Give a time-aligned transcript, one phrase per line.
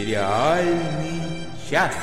[0.00, 1.94] Сериальный час.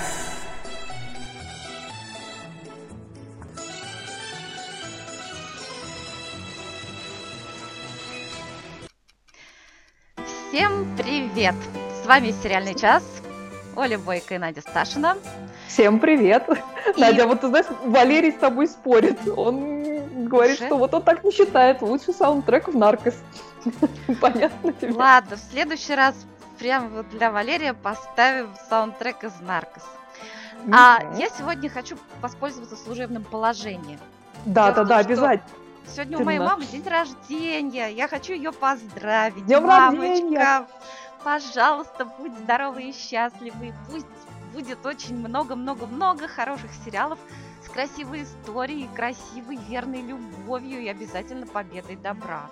[10.47, 11.55] Всем привет!
[12.03, 13.03] С вами «Сериальный час».
[13.75, 15.17] Оля Бойко и Надя Сташина.
[15.67, 16.47] Всем привет!
[16.95, 17.01] И...
[17.01, 19.17] Надя, вот ты знаешь, Валерий с тобой спорит.
[19.35, 20.67] Он говорит, Уже?
[20.67, 21.81] что вот он так не считает.
[21.81, 23.15] Лучший саундтрек в «Наркос».
[24.21, 24.93] Понятно тебе?
[24.93, 26.13] Ладно, в следующий раз
[26.57, 29.83] прям вот для Валерия поставим саундтрек из «Наркос».
[30.71, 33.99] А я сегодня хочу воспользоваться служебным положением.
[34.45, 35.49] Да, да, да, обязательно.
[35.87, 37.87] Сегодня у моей мамы день рождения.
[37.87, 39.45] Я хочу ее поздравить.
[39.45, 40.67] Днем Мамочка, рождения!
[41.23, 43.73] пожалуйста, будь здоровы и счастливы.
[43.89, 44.05] Пусть
[44.53, 47.19] будет очень много-много-много хороших сериалов
[47.63, 52.49] с красивой историей, красивой, верной любовью и обязательно победой добра.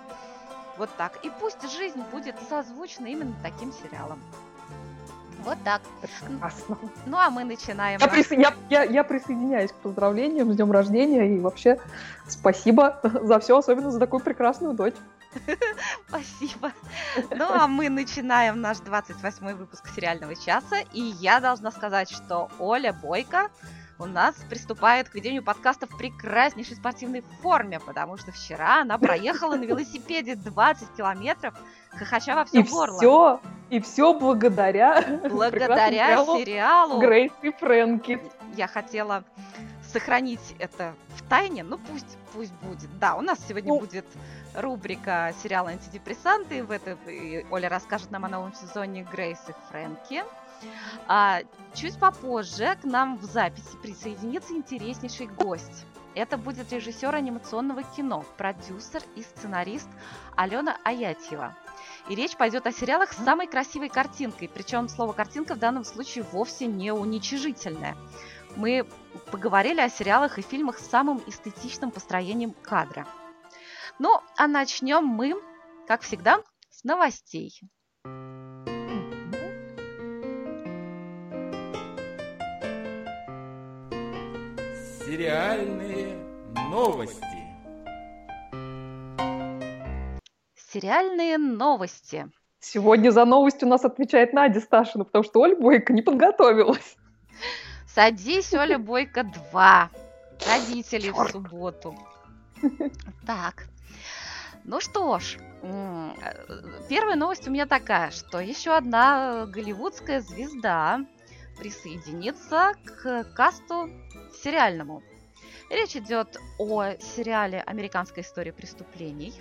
[0.78, 1.18] Вот так.
[1.24, 4.20] И пусть жизнь будет созвучна именно таким сериалом.
[5.44, 5.80] Вот так.
[6.00, 6.76] Прекрасно.
[7.06, 8.00] Ну а мы начинаем.
[8.00, 8.34] Я, присо...
[8.34, 11.78] я, я, я присоединяюсь к поздравлениям с днем рождения и вообще
[12.26, 14.94] спасибо за все, особенно за такую прекрасную дочь.
[16.08, 16.72] Спасибо.
[17.30, 20.78] Ну а мы начинаем наш 28 выпуск сериального часа.
[20.92, 23.50] И я должна сказать, что Оля Бойко
[23.98, 29.56] у нас приступает к ведению подкаста в прекраснейшей спортивной форме, потому что вчера она проехала
[29.56, 31.54] на велосипеде 20 километров,
[31.90, 32.98] хохоча во все и горло.
[32.98, 38.20] Все, и все благодаря, благодаря сериалу Грейс и Фрэнки.
[38.54, 39.24] Я хотела
[39.92, 42.90] сохранить это в тайне, ну пусть, пусть будет.
[42.98, 44.04] Да, у нас сегодня ну, будет
[44.54, 46.64] рубрика сериала антидепрессанты.
[46.64, 50.22] В этой Оля расскажет нам о новом сезоне Грейс и Фрэнки.
[51.08, 51.40] А,
[51.74, 55.84] чуть попозже к нам в записи присоединится интереснейший гость.
[56.14, 59.88] Это будет режиссер анимационного кино, продюсер и сценарист
[60.34, 61.54] Алена Аятьева.
[62.08, 64.48] И речь пойдет о сериалах с самой красивой картинкой.
[64.48, 67.96] Причем слово картинка в данном случае вовсе не уничижительное.
[68.56, 68.86] Мы
[69.30, 73.06] поговорили о сериалах и фильмах с самым эстетичным построением кадра.
[73.98, 75.34] Ну, а начнем мы,
[75.86, 76.40] как всегда,
[76.70, 77.60] с новостей.
[85.06, 86.16] Сериальные
[86.68, 87.22] новости.
[90.56, 92.28] Сериальные новости.
[92.58, 96.96] Сегодня за новость у нас отвечает Надя Сташина, потому что Оля Бойко не подготовилась.
[97.86, 99.22] Садись, Оля Бойко
[99.52, 99.90] 2.
[100.44, 101.94] Родители в субботу.
[103.24, 103.68] Так.
[104.64, 105.38] Ну что ж,
[106.88, 111.06] первая новость у меня такая, что еще одна голливудская звезда
[111.56, 113.90] присоединится к касту
[114.42, 115.02] сериальному.
[115.70, 119.34] Речь идет о сериале «Американская история преступлений»,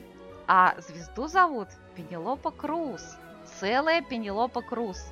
[0.47, 3.01] а звезду зовут Пенелопа Круз.
[3.59, 5.11] Целая Пенелопа Круз.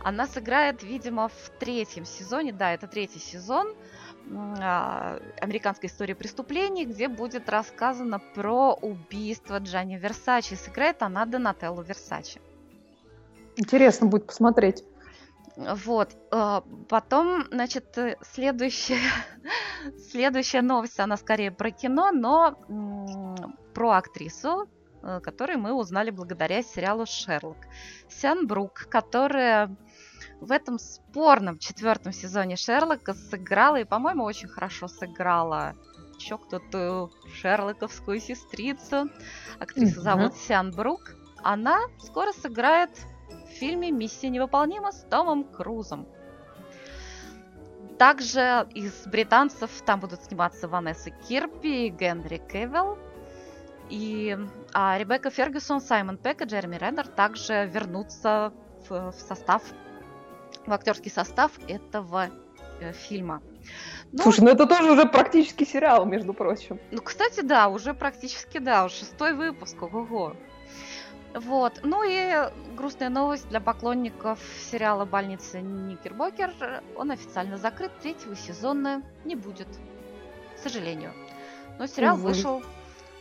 [0.00, 3.74] Она сыграет, видимо, в третьем сезоне, да, это третий сезон
[4.60, 10.54] а, «Американской истории преступлений», где будет рассказано про убийство Джанни Версачи.
[10.54, 12.40] Сыграет она Донателлу Версачи.
[13.56, 14.84] Интересно будет посмотреть.
[15.58, 16.16] Вот.
[16.30, 19.00] Э, потом, значит, э, следующая,
[20.10, 23.36] следующая новость, она скорее про кино, но
[23.74, 24.68] про актрису,
[25.02, 27.56] э, которую мы узнали благодаря сериалу «Шерлок».
[28.08, 29.76] Сян Брук, которая
[30.40, 35.74] в этом спорном четвертом сезоне Шерлока сыграла, и, по-моему, очень хорошо сыграла
[36.18, 39.10] чокнутую шерлоковскую сестрицу.
[39.58, 40.02] Актрису mm-hmm.
[40.02, 41.16] зовут Сян Брук.
[41.42, 42.90] Она скоро сыграет
[43.58, 46.06] фильме «Миссия невыполнима» с Томом Крузом.
[47.98, 52.96] Также из британцев там будут сниматься Ванесса Кирби Генри Кевилл.
[53.90, 54.38] И
[54.72, 58.52] а Ребекка Фергюсон, Саймон Пек и Джереми Реннер также вернутся
[58.88, 59.62] в, в состав,
[60.66, 62.28] в актерский состав этого
[62.80, 63.42] э, фильма.
[64.12, 66.78] Ну, Слушай, ну это тоже уже практически сериал, между прочим.
[66.90, 70.36] Ну, кстати, да, уже практически, да, шестой выпуск, ого-го.
[71.40, 71.80] Вот.
[71.82, 74.38] Ну и грустная новость для поклонников
[74.70, 76.52] сериала «Больница Никербокер».
[76.96, 79.68] Он официально закрыт, третьего сезона не будет.
[80.56, 81.12] К сожалению.
[81.78, 82.28] Но сериал Увы.
[82.28, 82.62] вышел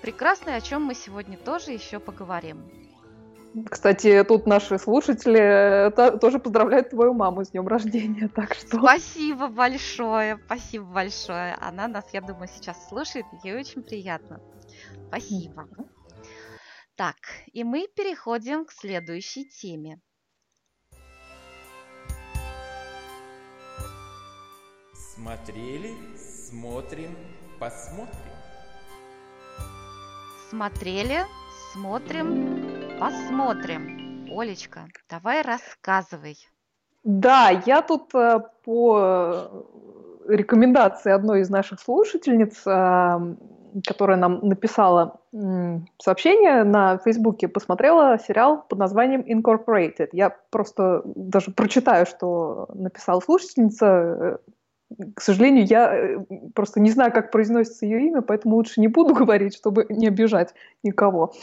[0.02, 2.64] прекрасный, о чем мы сегодня тоже еще поговорим.
[3.70, 8.78] Кстати, тут наши слушатели э, тоже поздравляют твою маму с днем рождения, так что...
[8.78, 11.56] Спасибо большое, спасибо большое.
[11.60, 14.40] Она нас, я думаю, сейчас слушает, ей очень приятно.
[15.08, 15.64] Спасибо.
[15.64, 15.97] Mm-hmm.
[16.98, 17.18] Так,
[17.54, 20.00] и мы переходим к следующей теме.
[25.14, 27.16] Смотрели, смотрим,
[27.60, 28.34] посмотрим.
[30.50, 31.20] Смотрели,
[31.72, 34.28] смотрим, посмотрим.
[34.36, 36.38] Олечка, давай рассказывай.
[37.04, 39.68] Да, я тут э, по
[40.28, 43.36] рекомендации одной из наших слушательниц, э,
[43.86, 45.20] которая нам написала
[46.02, 50.10] сообщение на Фейсбуке, посмотрела сериал под названием Incorporated.
[50.12, 54.40] Я просто даже прочитаю, что написала слушательница.
[55.16, 56.18] К сожалению, я э,
[56.56, 60.54] просто не знаю, как произносится ее имя, поэтому лучше не буду говорить, чтобы не обижать
[60.82, 61.34] никого.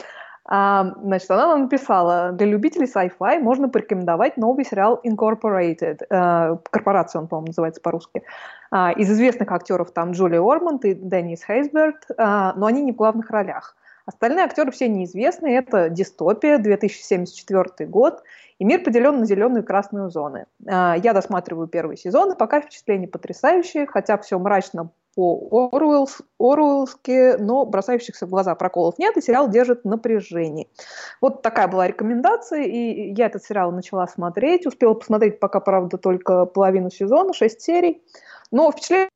[0.47, 6.05] А, значит, она нам написала, для любителей sci-fi можно порекомендовать новый сериал Incorporated.
[6.11, 8.23] Э, корпорация он, по-моему, называется по-русски.
[8.71, 12.97] А, из известных актеров там Джулия Ормонд и Деннис Хейсберт, а, но они не в
[12.97, 13.75] главных ролях.
[14.07, 15.57] Остальные актеры все неизвестные.
[15.57, 18.23] Это дистопия, 2074 год,
[18.59, 20.45] и мир поделен на зеленую и красную зоны.
[20.69, 28.27] А, я досматриваю первый сезон, и пока впечатления потрясающие, хотя все мрачно по-оруэллски, но бросающихся
[28.27, 30.69] в глаза проколов нет, и сериал держит напряжение.
[31.21, 34.67] Вот такая была рекомендация, и я этот сериал начала смотреть.
[34.67, 38.03] Успела посмотреть пока, правда, только половину сезона, шесть серий.
[38.51, 39.09] Но впечатление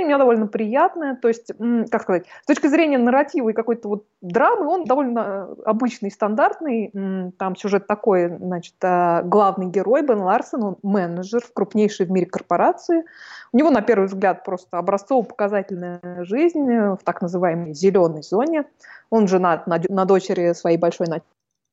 [0.00, 1.52] у меня довольно приятное, то есть,
[1.90, 7.56] как сказать, с точки зрения нарратива и какой-то вот драмы, он довольно обычный, стандартный, там
[7.56, 13.04] сюжет такой, значит, а, главный герой Бен Ларсен, он менеджер в крупнейшей в мире корпорации,
[13.52, 18.64] у него, на первый взгляд, просто образцово-показательная жизнь в так называемой зеленой зоне,
[19.10, 21.08] он женат на, на дочери своей большой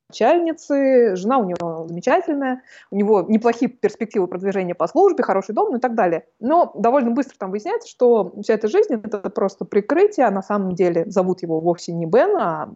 [0.10, 5.78] начальницы, жена у него замечательная, у него неплохие перспективы продвижения по службе, хороший дом ну
[5.78, 6.26] и так далее.
[6.40, 10.74] Но довольно быстро там выясняется, что вся эта жизнь– это просто прикрытие, а на самом
[10.74, 12.74] деле зовут его вовсе не Бен, а,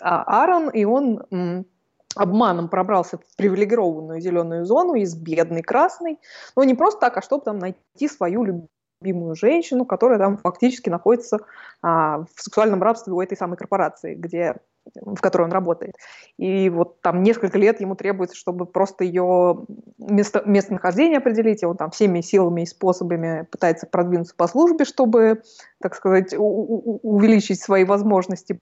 [0.00, 1.66] а Аарон, и он м,
[2.16, 6.18] обманом пробрался в привилегированную зеленую зону из бедной красной,
[6.56, 8.68] но не просто так, а чтобы там найти свою
[9.00, 11.38] любимую женщину, которая там фактически находится
[11.80, 14.56] а, в сексуальном рабстве у этой самой корпорации, где
[14.94, 15.94] в которой он работает.
[16.38, 19.64] И вот там несколько лет ему требуется, чтобы просто ее
[19.98, 25.42] место, местонахождение определить, и он там всеми силами и способами пытается продвинуться по службе, чтобы,
[25.80, 28.58] так сказать, увеличить свои возможности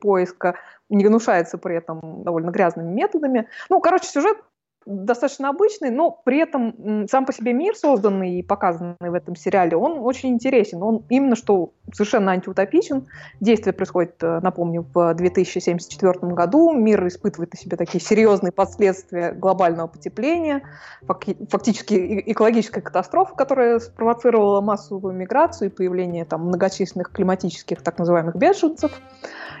[0.00, 0.56] поиска,
[0.88, 3.48] не гнушается при этом довольно грязными методами.
[3.70, 4.38] Ну, короче, сюжет
[4.86, 9.76] достаточно обычный, но при этом сам по себе мир, созданный и показанный в этом сериале,
[9.76, 10.82] он очень интересен.
[10.82, 13.06] Он именно что совершенно антиутопичен.
[13.40, 16.72] Действие происходит, э, напомню, в 2074 году.
[16.72, 20.62] Мир испытывает на себе такие серьезные последствия глобального потепления,
[21.06, 28.92] фактически экологическая катастрофа, которая спровоцировала массовую миграцию и появление там многочисленных климатических так называемых беженцев.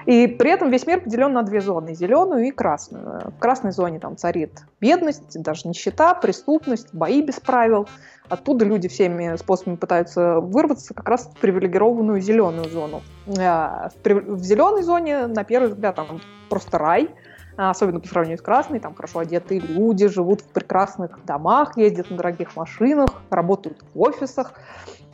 [0.06, 3.32] И при этом весь мир поделен на две зоны, зеленую и красную.
[3.36, 7.88] В красной зоне там царит бедность, даже нищета, преступность, бои без правил.
[8.28, 13.02] Оттуда люди всеми способами пытаются вырваться как раз в привилегированную зеленую зону.
[13.26, 17.10] Э, в зеленой зоне, на первый взгляд, там просто рай,
[17.56, 22.16] особенно по сравнению с красной, там хорошо одетые люди, живут в прекрасных домах, ездят на
[22.16, 24.54] дорогих машинах, работают в офисах.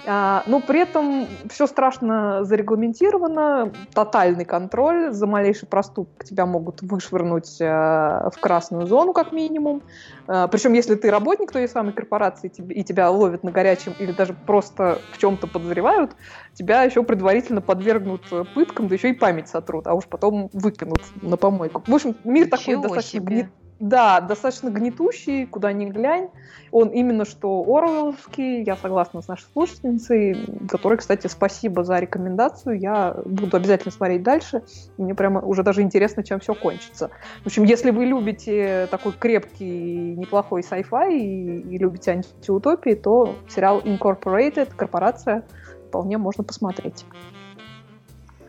[0.07, 7.61] А, но при этом все страшно зарегламентировано, тотальный контроль, за малейший проступок тебя могут вышвырнуть
[7.61, 9.83] э, в красную зону как минимум.
[10.27, 14.33] Э, Причем если ты работник той самой корпорации и тебя ловят на горячем или даже
[14.33, 16.13] просто в чем-то подозревают,
[16.55, 18.23] тебя еще предварительно подвергнут
[18.55, 21.83] пыткам, да еще и память сотрут, а уж потом выкинут на помойку.
[21.87, 23.47] В общем, мир Ничего такой достаточно гнет
[23.81, 26.29] да, достаточно гнетущий, куда ни глянь.
[26.71, 30.37] Он именно что Оруэллский, я согласна с нашей слушательницей,
[30.69, 32.79] которой, кстати, спасибо за рекомендацию.
[32.79, 34.63] Я буду обязательно смотреть дальше.
[34.99, 37.11] Мне прямо уже даже интересно, чем все кончится.
[37.43, 43.81] В общем, если вы любите такой крепкий, неплохой sci-fi и, и любите антиутопии, то сериал
[43.81, 45.43] Incorporated, корпорация,
[45.89, 47.07] вполне можно посмотреть.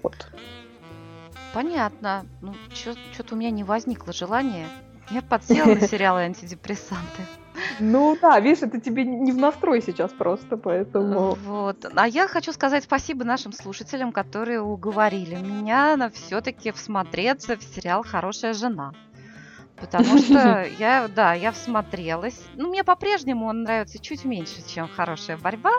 [0.03, 0.27] Вот.
[1.53, 2.25] Понятно.
[2.41, 4.67] Ну, что-то у меня не возникло желания
[5.11, 7.21] я подсела на сериалы антидепрессанты.
[7.79, 11.35] Ну да, видишь, это тебе не в настрой сейчас просто, поэтому...
[11.35, 11.85] Вот.
[11.95, 18.03] А я хочу сказать спасибо нашим слушателям, которые уговорили меня на все-таки всмотреться в сериал
[18.03, 18.93] «Хорошая жена».
[19.75, 22.39] Потому что я, да, я всмотрелась.
[22.55, 25.71] Ну, мне по-прежнему он нравится чуть меньше, чем «Хорошая борьба».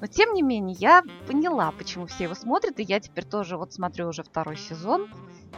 [0.00, 2.78] Но, тем не менее, я поняла, почему все его смотрят.
[2.78, 5.08] И я теперь тоже вот смотрю уже второй сезон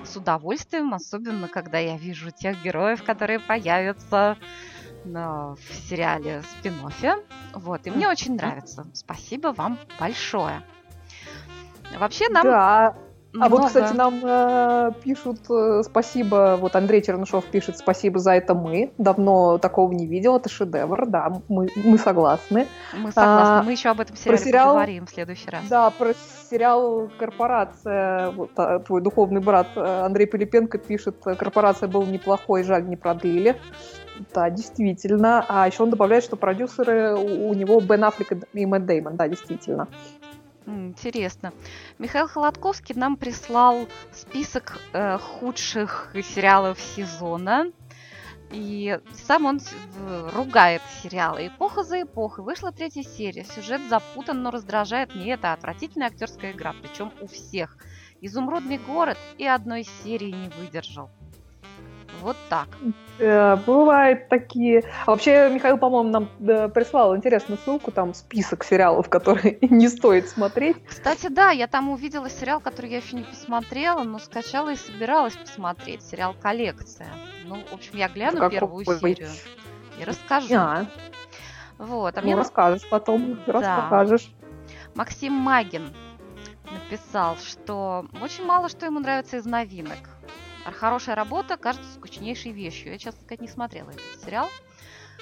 [0.04, 4.38] с удовольствием, особенно когда я вижу тех героев, которые появятся
[5.04, 7.25] в сериале спин -оффе.
[7.54, 8.87] Вот, и мне очень нравится.
[8.92, 10.62] Спасибо вам большое.
[11.99, 12.45] Вообще нам...
[12.45, 12.97] Да.
[13.35, 13.66] А вот, много.
[13.66, 18.90] кстати, нам э, пишут э, спасибо, вот Андрей Чернышов пишет спасибо за это мы.
[18.97, 22.66] Давно такого не видел, это шедевр, да, мы, мы согласны.
[22.94, 25.62] Мы согласны, а, мы еще об этом сериале сериал- поговорим в следующий раз.
[25.68, 26.14] Да, про
[26.50, 32.62] сериал «Корпорация», вот, а, твой духовный брат э, Андрей Пилипенко пишет, э, «Корпорация» был неплохой,
[32.62, 33.56] жаль, не продлили.
[34.35, 35.44] Да, действительно.
[35.49, 39.28] А еще он добавляет, что продюсеры у у него Бен Аффлек и Мэтт Деймон, да,
[39.28, 39.87] действительно.
[40.69, 41.53] Интересно.
[41.99, 47.73] Михаил Холодковский нам прислал список э, худших сериалов сезона.
[48.51, 51.47] И сам он в- ругает сериалы.
[51.49, 52.45] Эпоха за эпохой.
[52.45, 53.45] Вышла третья серия.
[53.45, 56.75] Сюжет запутан, но раздражает не это, а отвратительная актерская игра.
[56.83, 57.77] Причем у всех.
[58.21, 61.11] Изумрудный город и одной серии не выдержал.
[62.23, 62.69] Вот так.
[63.19, 64.85] Э, Бывают такие.
[65.07, 70.29] А вообще, Михаил, по-моему, нам э, прислал интересную ссылку, там список сериалов, которые не стоит
[70.29, 70.77] смотреть.
[70.87, 75.37] Кстати, да, я там увидела сериал, который я еще не посмотрела, но скачала и собиралась
[75.37, 76.03] посмотреть.
[76.03, 77.09] Сериал «Коллекция».
[77.45, 78.51] Ну, в общем, я гляну Какой?
[78.51, 79.31] первую серию
[80.01, 80.55] и расскажу.
[80.57, 80.87] А,
[81.79, 83.83] Вот, а ну, мне расскажешь потом, раз Да.
[83.83, 84.31] покажешь.
[84.95, 85.93] Максим Магин
[86.71, 89.99] написал, что очень мало что ему нравится из новинок.
[90.73, 92.93] Хорошая работа кажется скучнейшей вещью.
[92.93, 94.49] Я, честно сказать, не смотрела этот сериал.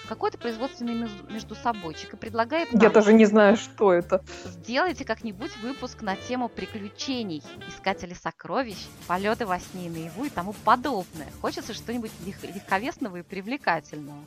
[0.08, 4.22] Какой-то производственный меж- между собойчик и предлагает Я нам даже не знаю, что это.
[4.44, 8.76] Сделайте как-нибудь выпуск на тему приключений, искатели сокровищ,
[9.08, 11.28] полеты во сне и наяву и тому подобное.
[11.40, 14.24] Хочется что-нибудь лег- легковесного и привлекательного.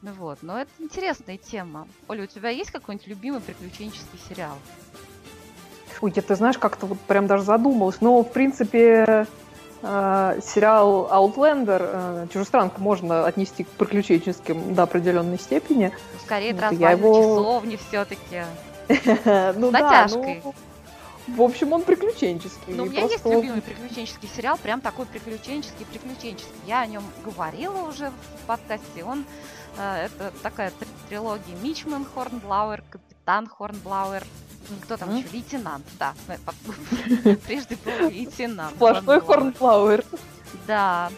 [0.00, 1.86] Ну вот, но это интересная тема.
[2.08, 4.56] Оля, у тебя есть какой-нибудь любимый приключенческий сериал?
[6.00, 8.00] Ой, я, ты знаешь, как-то вот прям даже задумалась.
[8.00, 9.26] Но, в принципе,
[9.82, 15.92] сериал Outlander, э, Чужестранка, можно отнести к приключенческим до определенной степени.
[16.24, 18.42] Скорее, Вот развалины его- часовни все-таки.
[19.56, 20.40] Ну С да, натяжкой.
[20.44, 20.54] ну,
[21.36, 22.72] в общем, он приключенческий.
[22.74, 26.54] Ну, у меня есть любимый приключенческий сериал, прям такой приключенческий, приключенческий.
[26.66, 29.04] Я о нем говорила уже в подкасте.
[29.04, 29.24] Он
[29.76, 34.24] э, это такая три- трилогия Мичман Хорнблауэр, Капитан Хорнблауэр.
[34.82, 35.28] Кто там еще?
[35.32, 36.14] Лейтенант, да.
[36.44, 36.54] по-
[37.46, 38.74] Прежде был лейтенант.
[38.76, 39.20] Сплошной.
[39.20, 40.04] Хорнфлауэр.
[40.66, 41.10] Да.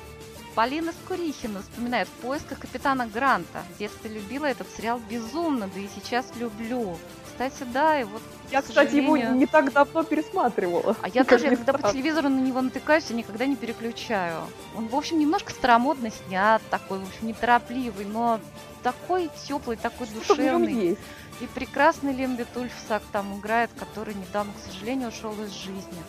[0.54, 3.62] Полина Скурихина вспоминает «В поисках капитана Гранта».
[3.74, 6.98] В детстве любила этот сериал безумно, да и сейчас люблю.
[7.24, 8.20] Кстати, да, и вот
[8.50, 10.96] Я, кстати, его не так давно пересматривала.
[11.00, 14.40] а я ни когда по телевизору на него натыкаюсь, я никогда не переключаю.
[14.76, 18.40] Он, в общем, немножко старомодно снят, такой, в общем, неторопливый, но
[18.82, 20.74] такой теплый, такой Что в нем душевный.
[20.88, 21.00] есть?
[21.40, 26.02] И прекрасный Лемби Тульфсак там играет, который недавно, к сожалению, ушел из жизни.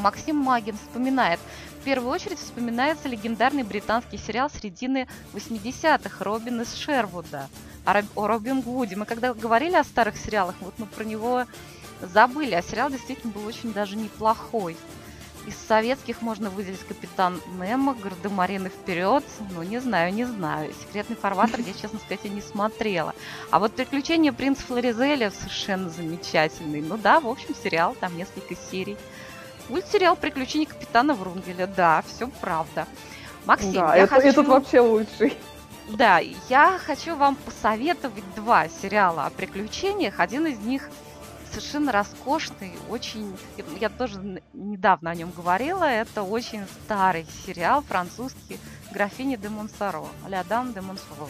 [0.00, 1.38] Максим Магин вспоминает.
[1.80, 7.48] В первую очередь вспоминается легендарный британский сериал середины 80-х Робин из Шервуда.
[7.84, 8.96] О Робин Гуде.
[8.96, 11.44] Мы когда говорили о старых сериалах, вот мы про него
[12.00, 14.76] забыли, а сериал действительно был очень даже неплохой.
[15.48, 19.24] Из советских можно выделить Капитан Немо, Гардемарины вперед.
[19.54, 20.74] Ну, не знаю, не знаю.
[20.78, 23.14] Секретный фарватер я, честно сказать, и не смотрела.
[23.50, 26.82] А вот приключения принца Флоризеля совершенно замечательный.
[26.82, 28.98] Ну да, в общем, сериал, там несколько серий.
[29.70, 31.66] Мультсериал «Приключения капитана Врунгеля».
[31.66, 32.86] Да, все правда.
[33.46, 34.28] Максим, Да, я это- хочу...
[34.28, 35.34] этот вообще лучший.
[35.88, 36.18] Да,
[36.50, 40.20] я хочу вам посоветовать два сериала о приключениях.
[40.20, 40.90] Один из них
[41.48, 43.36] совершенно роскошный, очень...
[43.80, 45.84] Я тоже недавно о нем говорила.
[45.84, 48.58] Это очень старый сериал французский
[48.92, 50.06] «Графиня де Монсоро».
[50.28, 51.28] «Ля дам де Монсоро».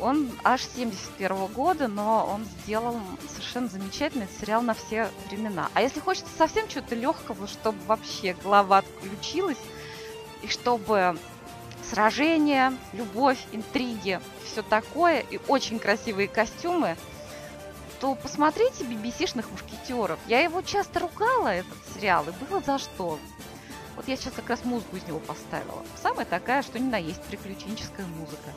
[0.00, 2.98] Он аж 71 года, но он сделал
[3.28, 5.68] совершенно замечательный сериал на все времена.
[5.74, 9.58] А если хочется совсем чего-то легкого, чтобы вообще голова отключилась,
[10.42, 11.16] и чтобы
[11.88, 16.96] сражения, любовь, интриги, все такое, и очень красивые костюмы,
[18.02, 20.18] то посмотрите BBC-шных мушкетеров.
[20.26, 23.16] Я его часто ругала, этот сериал, и было за что.
[23.94, 25.84] Вот я сейчас как раз музыку из него поставила.
[26.02, 28.50] Самая такая, что ни на есть, приключенческая музыка.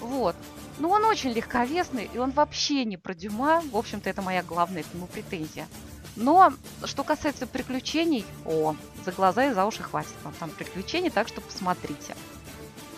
[0.00, 0.36] Вот.
[0.78, 3.62] Ну, он очень легковесный, и он вообще не про Дюма.
[3.72, 5.66] В общем-то, это моя главная к нему претензия.
[6.14, 6.52] Но,
[6.84, 11.40] что касается приключений, о, за глаза и за уши хватит вам там приключений, так что
[11.40, 12.14] посмотрите.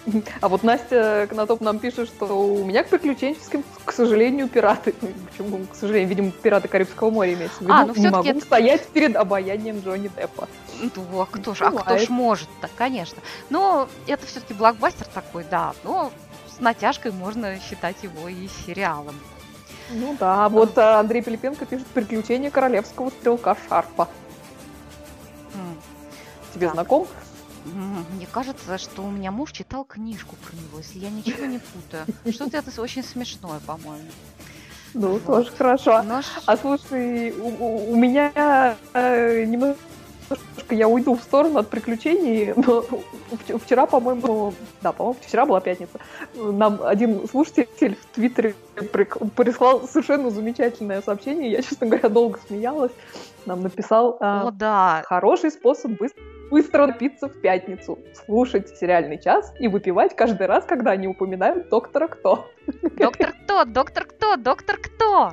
[0.40, 4.94] А вот Настя Конотоп нам пишет, что у меня к приключенческим, к сожалению, пираты.
[5.00, 7.72] Ну, Почему, к сожалению, видимо, пираты Карибского моря имеется в виду.
[7.72, 10.48] А, ну не всё-таки могу это- стоять перед обаянием Джонни Деппа.
[10.80, 13.22] Ну, а кто ж, а кто ж может-то, конечно.
[13.50, 15.72] Но это все-таки блокбастер такой, да.
[15.84, 16.10] Но
[16.54, 19.14] с натяжкой можно считать его и сериалом.
[19.90, 24.08] Ну да, вот а, Андрей Пилипенко пишет «Приключения королевского стрелка Шарпа».
[26.54, 26.74] Тебе Так.
[26.74, 27.06] знаком?
[27.64, 32.04] Мне кажется, что у меня муж читал книжку про него, если я ничего не путаю.
[32.34, 34.08] Что-то это очень смешное, по-моему.
[34.92, 36.02] Ну, тоже хорошо.
[36.02, 39.78] Ш- А слушай, у, у- меня э, немножко
[40.70, 42.84] я уйду в сторону от приключений, но
[43.32, 45.98] вч- вчера, по-моему, да, по-моему, вчера была пятница,
[46.34, 48.54] нам один слушатель в Твиттере
[49.36, 52.92] прислал совершенно замечательное сообщение, я, честно говоря, долго смеялась,
[53.46, 55.02] нам написал а, О, да.
[55.06, 56.16] хороший способ быс-
[56.50, 62.08] быстро напиться в пятницу, слушать сериальный час и выпивать каждый раз, когда они упоминают доктора
[62.08, 62.46] Кто.
[62.96, 63.64] Доктор кто?
[63.64, 64.36] Доктор кто?
[64.36, 65.32] Доктор кто?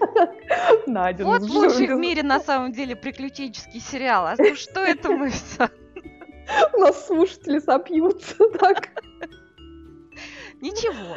[0.86, 4.26] Надя, ну, Вот лучший в мире на самом деле приключенческий сериал.
[4.26, 5.68] А ну что это мы всё?
[6.74, 8.88] У нас слушатели сопьются, так.
[10.60, 11.16] Ничего.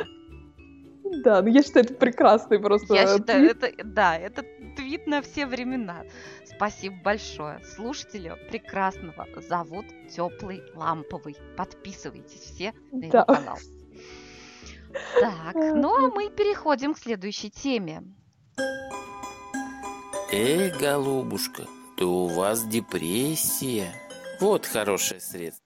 [1.23, 3.63] Да, ну я считаю, это прекрасный просто Я считаю, твит.
[3.63, 4.43] это, да, это
[4.75, 6.03] твит на все времена.
[6.45, 7.59] Спасибо большое.
[7.75, 11.37] Слушателя прекрасного зовут Теплый Ламповый.
[11.55, 13.23] Подписывайтесь все на его Да.
[13.25, 13.57] канал.
[15.19, 18.03] Так, ну а мы переходим к следующей теме.
[20.31, 21.63] Эй, голубушка,
[21.97, 23.91] то у вас депрессия.
[24.39, 25.63] Вот хорошее средство.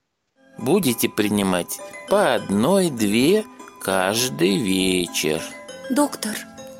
[0.58, 3.44] Будете принимать по одной-две
[3.82, 5.42] каждый вечер.
[5.90, 6.36] Доктор,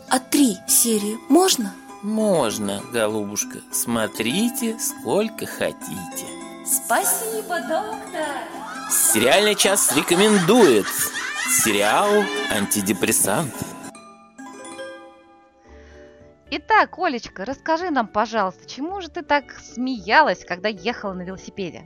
[0.08, 1.74] а три серии можно?
[2.02, 6.26] Можно, голубушка, смотрите сколько хотите.
[6.64, 8.46] Спасибо, доктор.
[8.90, 10.86] Сериальный час рекомендует
[11.64, 12.08] сериал
[12.50, 13.52] «Антидепрессант».
[16.50, 21.84] Итак, Олечка, расскажи нам, пожалуйста, чему же ты так смеялась, когда ехала на велосипеде?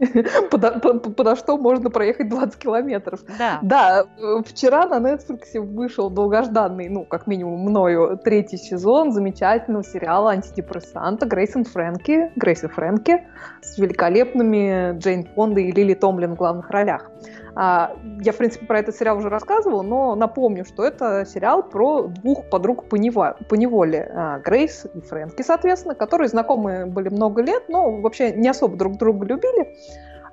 [0.50, 3.20] Подо, по- по- подо что можно проехать 20 километров.
[3.38, 3.58] Да.
[3.62, 10.30] Да, э, вчера на Netflix вышел долгожданный, ну, как минимум мною, третий сезон замечательного сериала
[10.30, 13.26] антидепрессанта Грейсон Фрэнки, Грейс и Фрэнки
[13.60, 17.10] с великолепными Джейн Фонда и Лили Томлин в главных ролях.
[17.54, 22.02] А, Я, в принципе, про этот сериал уже рассказывала, но напомню, что это сериал про
[22.02, 24.10] двух подруг по неволе.
[24.14, 28.96] А, Грейс и Фрэнки, соответственно, которые знакомы были много лет, но вообще не особо друг
[28.96, 29.74] друга любили.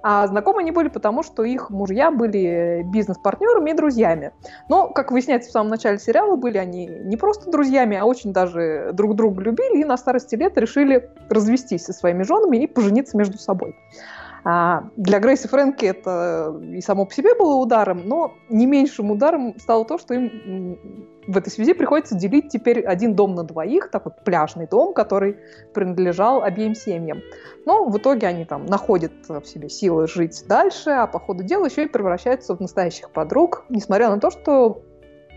[0.03, 4.31] А знакомы они были потому, что их мужья были бизнес-партнерами и друзьями.
[4.69, 8.91] Но, как выясняется в самом начале сериала, были они не просто друзьями, а очень даже
[8.93, 13.37] друг друга любили и на старости лет решили развестись со своими женами и пожениться между
[13.37, 13.75] собой.
[14.49, 19.11] А, Для Грейс и Фрэнки это и само по себе было ударом, но не меньшим
[19.11, 20.79] ударом стало то, что им
[21.27, 25.35] в этой связи приходится делить теперь один дом на двоих, такой пляжный дом, который
[25.73, 27.19] принадлежал обеим семьям.
[27.65, 31.65] Но в итоге они там находят в себе силы жить дальше, а по ходу дела
[31.65, 34.81] еще и превращаются в настоящих подруг, несмотря на то, что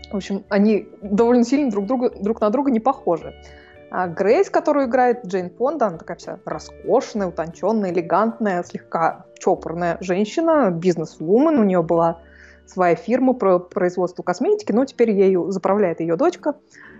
[0.09, 3.33] в общем, они довольно сильно друг, друга, друг на друга не похожи.
[3.91, 10.71] А Грейс, которую играет Джейн Фонда, она такая вся роскошная, утонченная, элегантная, слегка чопорная женщина,
[10.71, 11.59] бизнес-вумен.
[11.59, 12.19] У нее была
[12.65, 16.55] своя фирма по производству косметики, но теперь ею заправляет ее дочка.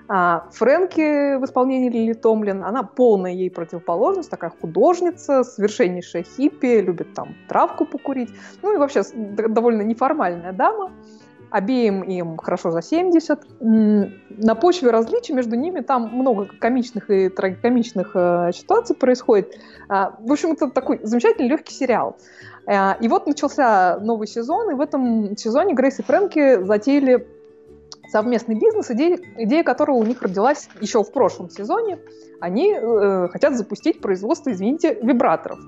[0.09, 7.13] А Фрэнки в исполнении Лили Томлин, она полная ей противоположность, такая художница, совершеннейшая хиппи, любит
[7.13, 8.31] там травку покурить.
[8.61, 10.91] Ну и вообще довольно неформальная дама.
[11.51, 13.39] Обеим им хорошо за 70.
[13.59, 19.53] М, На почве различий между ними там много комичных и трагикомичных э, ситуаций происходит.
[19.89, 22.15] А, В общем, это такой замечательный легкий сериал.
[22.65, 27.27] А, И вот начался новый сезон, и в этом сезоне Грейс и Фрэнки затеяли
[28.09, 31.99] совместный бизнес, идея, идея которого у них родилась еще в прошлом сезоне.
[32.41, 35.59] Они э, хотят запустить производство, извините, вибраторов.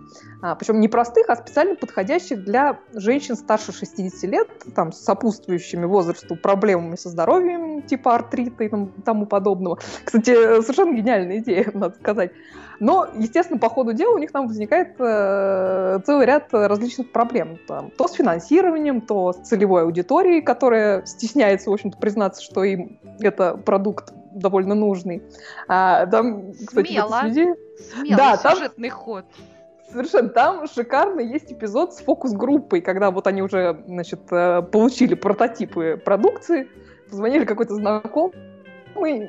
[0.42, 5.86] А, причем не простых, а специально подходящих для женщин старше 60 лет, там, с сопутствующими
[5.86, 9.78] возрасту проблемами со здоровьем, типа артрита и там- тому подобного.
[10.04, 12.32] Кстати, э, совершенно гениальная идея, надо сказать.
[12.80, 17.60] Но, естественно, по ходу дела у них там возникает э, целый ряд различных проблем.
[17.68, 23.00] Там, то с финансированием, то с целевой аудиторией, которая стесняется, в общем-то, признаться, что им
[23.20, 25.24] это продукт довольно нужный.
[25.68, 27.16] А, там, кстати, в Смело.
[27.18, 27.56] этой связи
[27.92, 29.26] Смелый Да, там- сюжетный ход.
[29.92, 30.30] Совершенно.
[30.30, 36.68] Там шикарно есть эпизод с фокус-группой, когда вот они уже, значит, э, получили прототипы продукции,
[37.10, 38.34] позвонили какой-то знакомый,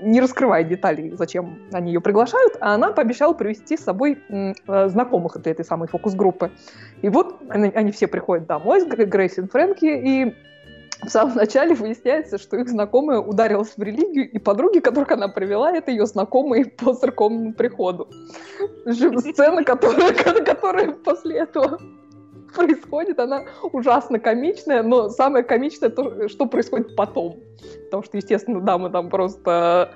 [0.03, 5.37] не раскрывая деталей, зачем они ее приглашают, а она пообещала привести с собой э, знакомых
[5.37, 6.51] этой, этой самой фокус-группы.
[7.03, 10.35] И вот они, они все приходят домой с Грей- Грейс и Фрэнки, и
[11.05, 15.73] в самом начале выясняется, что их знакомая ударилась в религию, и подруги, которых она привела,
[15.73, 18.09] это ее знакомые по церковному приходу.
[18.87, 19.65] Сцена,
[20.45, 21.79] которая, после этого
[22.55, 27.41] происходит, она ужасно комичная, но самое комичное то, что происходит потом.
[27.85, 29.91] Потому что, естественно, дамы там просто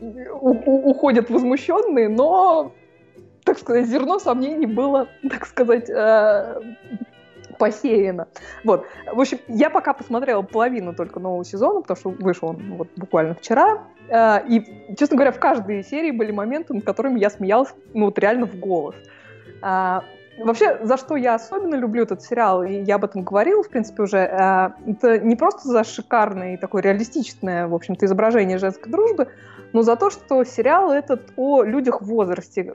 [0.00, 2.72] уходят возмущенные, но,
[3.44, 6.60] так сказать, зерно сомнений было, так сказать, э,
[7.60, 8.26] посеяно.
[8.64, 8.86] Вот.
[9.12, 13.34] В общем, я пока посмотрела половину только нового сезона, потому что вышел он вот буквально
[13.34, 13.82] вчера.
[14.08, 18.18] Э, и, честно говоря, в каждой серии были моменты, над которыми я смеялась, ну вот
[18.18, 18.96] реально в голос.
[19.62, 20.02] А,
[20.38, 24.04] Вообще, за что я особенно люблю этот сериал, и я об этом говорила, в принципе,
[24.04, 29.28] уже, э, это не просто за шикарное и такое реалистичное, в общем-то, изображение женской дружбы,
[29.74, 32.74] но за то, что сериал этот о людях в возрасте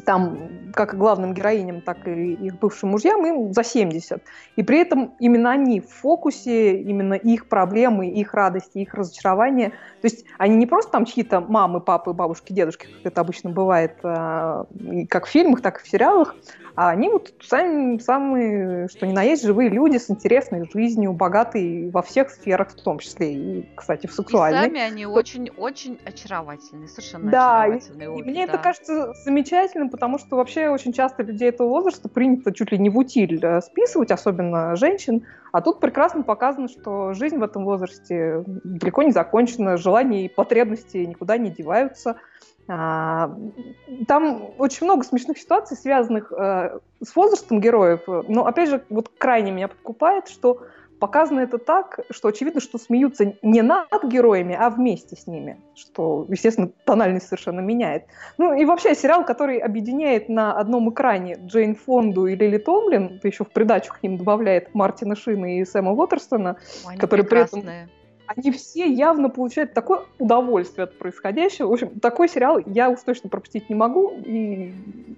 [0.00, 4.22] там, как главным героиням, так и их бывшим мужьям, им за 70.
[4.56, 9.70] И при этом именно они в фокусе, именно их проблемы, их радости, их разочарования.
[10.00, 13.96] То есть они не просто там чьи-то мамы, папы, бабушки, дедушки, как это обычно бывает,
[14.02, 14.66] а,
[15.08, 16.34] как в фильмах, так и в сериалах,
[16.76, 21.90] а они вот сами, самые, что ни на есть, живые люди с интересной жизнью, богатые
[21.90, 24.60] во всех сферах, в том числе и, кстати, в сексуальной.
[24.60, 28.06] И сами они очень-очень очаровательные, совершенно да, очаровательные.
[28.06, 28.54] И, обе, и мне да.
[28.54, 32.90] это кажется замечательным, потому что вообще очень часто людей этого возраста принято чуть ли не
[32.90, 38.42] в утиль э, списывать, особенно женщин, а тут прекрасно показано, что жизнь в этом возрасте
[38.46, 42.16] далеко не закончена, желания и потребности никуда не деваются–
[42.66, 48.00] там очень много смешных ситуаций, связанных э, с возрастом героев.
[48.06, 50.62] Но, опять же, вот крайне меня подкупает, что
[50.98, 56.24] показано это так, что очевидно, что смеются не над героями, а вместе с ними, что,
[56.30, 58.04] естественно, тональность совершенно меняет.
[58.38, 63.44] Ну и вообще сериал, который объединяет на одном экране Джейн Фонду и Лили Томлин, еще
[63.44, 67.88] в придачу к ним добавляет Мартина Шина и Сэма Уотерстона, Ой, которые при этом прекрасные
[68.26, 71.68] они все явно получают такое удовольствие от происходящего.
[71.68, 74.10] В общем, такой сериал я уж точно пропустить не могу.
[74.24, 74.72] И,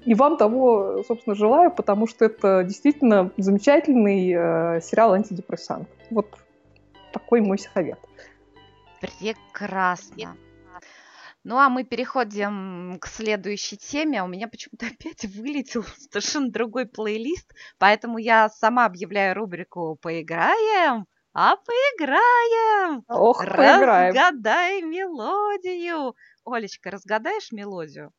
[0.05, 5.88] и вам того, собственно, желаю, потому что это действительно замечательный э, сериал антидепрессант.
[6.11, 6.27] Вот
[7.12, 7.99] такой мой совет.
[9.01, 10.37] Прекрасно.
[11.45, 14.25] Ну а мы переходим к следующей теме.
[14.25, 21.07] У меня почему-то опять вылетел совершенно другой плейлист, поэтому я сама объявляю рубрику «Поиграем».
[21.38, 23.05] А поиграем!
[23.09, 24.14] Ох, поиграем.
[24.14, 26.16] Разгадай мелодию!
[26.46, 28.14] Олечка, разгадаешь мелодию?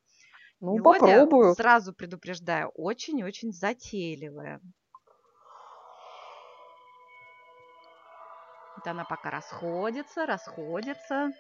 [0.60, 1.56] Ну, Мелодия, попробую.
[1.56, 4.62] Сразу предупреждаю, очень-очень затейливая.
[8.76, 11.32] Вот она пока расходится, расходится.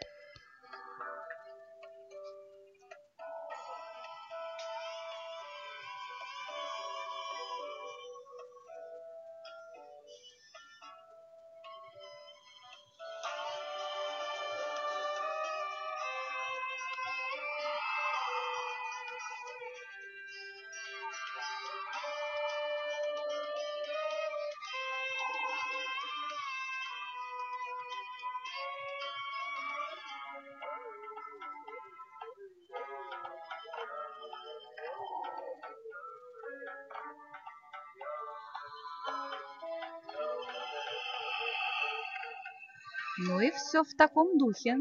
[43.67, 44.77] Все в таком духе.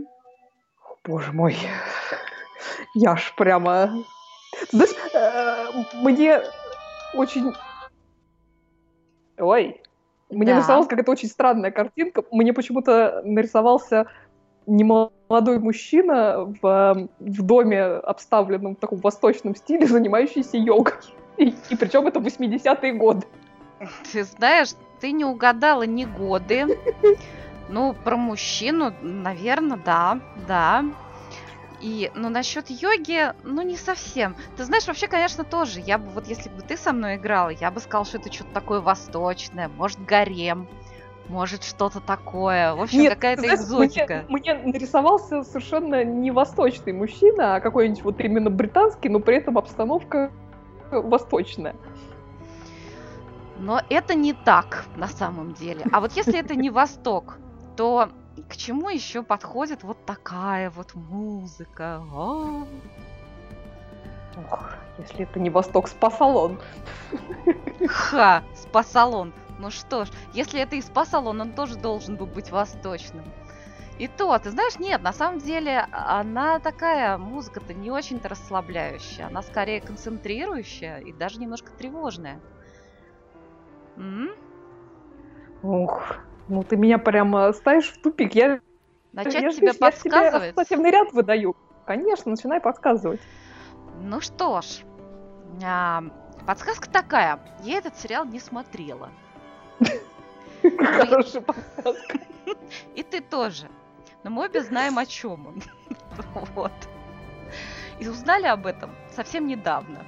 [1.04, 1.56] Боже мой.
[2.94, 4.04] Я ж прямо...
[4.70, 6.40] Знаешь, э, мне
[7.14, 7.52] очень...
[9.38, 9.82] Ой.
[10.30, 10.54] Мне Да.
[10.56, 12.22] нарисовалась какая-то очень странная картинка.
[12.30, 14.06] Мне почему-то нарисовался
[14.66, 20.94] немолодой мужчина в, в доме, обставленном в таком восточном стиле, занимающийся йогой.
[21.36, 23.26] И, и причем это 80-е годы.
[24.10, 24.70] Ты знаешь,
[25.00, 26.66] ты не угадала ни годы.
[27.68, 30.84] Ну, про мужчину, наверное, да, да.
[31.80, 34.36] И, ну, насчет йоги, ну, не совсем.
[34.56, 35.80] Ты знаешь, вообще, конечно, тоже.
[35.80, 38.50] Я бы, вот если бы ты со мной играла, я бы сказала, что это что-то
[38.52, 40.68] такое восточное, может, гарем,
[41.28, 42.74] может, что-то такое.
[42.74, 44.24] В общем, какая-то экзотика.
[44.28, 49.58] Мне, мне нарисовался совершенно не восточный мужчина, а какой-нибудь вот именно британский, но при этом
[49.58, 50.30] обстановка
[50.90, 51.74] восточная.
[53.58, 55.84] Но это не так на самом деле.
[55.92, 57.38] А вот если это не Восток,
[57.76, 58.10] то
[58.48, 62.02] к чему еще подходит вот такая вот музыка?
[62.12, 62.66] А.
[64.50, 66.60] Ох, если это не Восток, спа-салон.
[67.86, 69.32] Ха, спа-салон.
[69.58, 73.24] Ну что ж, если это и спа-салон, он тоже должен был быть восточным.
[73.98, 79.26] И то, ты знаешь, нет, на самом деле она такая, музыка-то не очень-то расслабляющая.
[79.26, 82.38] Она скорее концентрирующая и даже немножко тревожная.
[83.96, 84.32] М?
[85.62, 86.16] Ух,
[86.48, 88.34] ну ты меня прямо ставишь в тупик.
[88.34, 88.60] Я,
[89.12, 91.56] Начать я, тебе я тебе ассоциативный ряд выдаю.
[91.84, 93.20] Конечно, начинай подсказывать.
[94.02, 94.82] Ну что ж,
[95.64, 96.04] а,
[96.46, 97.40] подсказка такая.
[97.62, 99.10] Я этот сериал не смотрела.
[100.62, 102.18] Хорошая подсказка.
[102.94, 103.68] И ты тоже.
[104.22, 105.62] Но мы обе знаем, о чем он.
[106.54, 106.72] Вот.
[108.00, 110.04] И узнали об этом совсем недавно.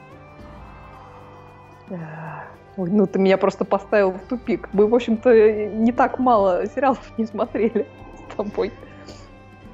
[2.79, 4.69] Ой, ну ты меня просто поставил в тупик.
[4.73, 8.73] Мы, в общем-то, не так мало сериалов не смотрели с тобой.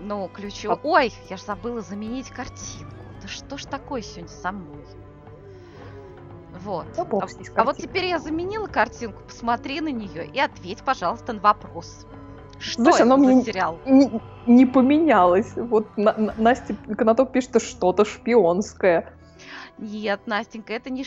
[0.00, 0.74] Ну, ключу...
[0.82, 2.94] Ой, я же забыла заменить картинку.
[3.20, 4.84] Да что ж такое сегодня со мной?
[6.62, 6.86] Вот.
[6.96, 11.40] Да а, а вот теперь я заменила картинку, посмотри на нее и ответь, пожалуйста, на
[11.40, 12.06] вопрос.
[12.58, 13.78] Что Знаешь, это оно за мне- сериал?
[13.84, 15.52] Не, не поменялось.
[15.56, 19.12] Вот На- На- Настя Конотоп пишет, что что-то шпионское.
[19.76, 21.04] Нет, Настенька, это не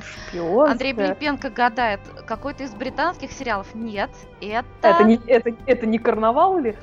[0.00, 0.72] шпионская.
[0.72, 3.74] Андрей Пилипенко гадает, какой-то из британских сериалов?
[3.74, 4.88] Нет, это...
[4.88, 6.76] Это не, это, это не карнавал или?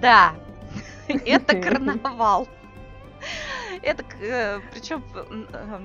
[0.00, 0.34] Да,
[1.08, 2.48] это карнавал.
[3.82, 4.04] Это,
[4.72, 5.04] причем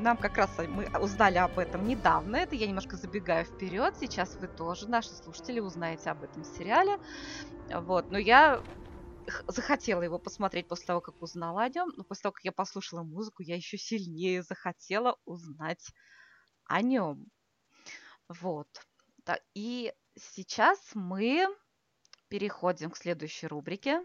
[0.01, 2.37] нам как раз мы узнали об этом недавно.
[2.37, 3.95] Это я немножко забегаю вперед.
[3.99, 6.97] Сейчас вы тоже, наши слушатели, узнаете об этом сериале.
[7.73, 8.61] Вот, но я
[9.47, 11.91] захотела его посмотреть после того, как узнала о нем.
[11.95, 15.91] Но после того, как я послушала музыку, я еще сильнее захотела узнать
[16.65, 17.25] о нем.
[18.27, 18.67] Вот.
[19.53, 21.47] И сейчас мы
[22.27, 24.01] переходим к следующей рубрике.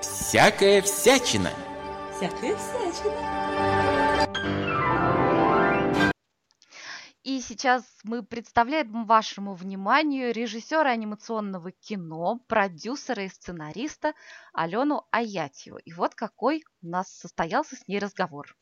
[0.00, 1.50] Всякая всячина.
[2.16, 3.79] Всякая всячина.
[7.50, 14.14] Сейчас мы представляем вашему вниманию режиссера анимационного кино, продюсера и сценариста
[14.52, 15.78] Алену Аятьеву.
[15.78, 18.56] И вот какой у нас состоялся с ней разговор.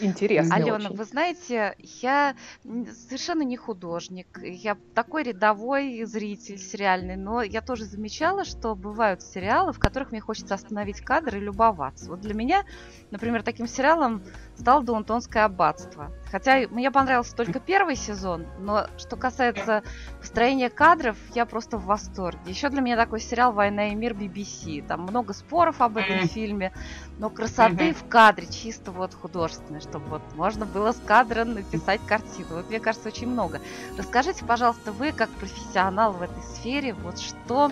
[0.00, 0.56] Интересно.
[0.56, 0.96] Алена, очень.
[0.96, 4.40] вы знаете, я совершенно не художник.
[4.42, 10.20] Я такой рядовой зритель сериальный, но я тоже замечала, что бывают сериалы, в которых мне
[10.20, 12.10] хочется остановить кадр и любоваться.
[12.10, 12.64] Вот для меня,
[13.12, 14.24] например, таким сериалом
[14.56, 16.10] стал Даунтонское аббатство.
[16.32, 19.82] Хотя мне понравился только первый сезон, но что касается
[20.18, 22.40] построения кадров, я просто в восторге.
[22.46, 24.82] Еще для меня такой сериал «Война и мир» BBC.
[24.86, 26.72] Там много споров об этом фильме,
[27.18, 32.48] но красоты в кадре чисто вот художественной, чтобы вот можно было с кадра написать картину.
[32.52, 33.60] Вот мне кажется, очень много.
[33.98, 37.70] Расскажите, пожалуйста, вы как профессионал в этой сфере, вот что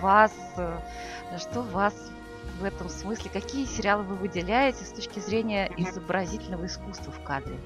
[0.00, 0.78] вас, э,
[1.36, 1.94] что вас
[2.60, 7.58] в этом смысле, какие сериалы вы выделяете с точки зрения изобразительного искусства в кадре?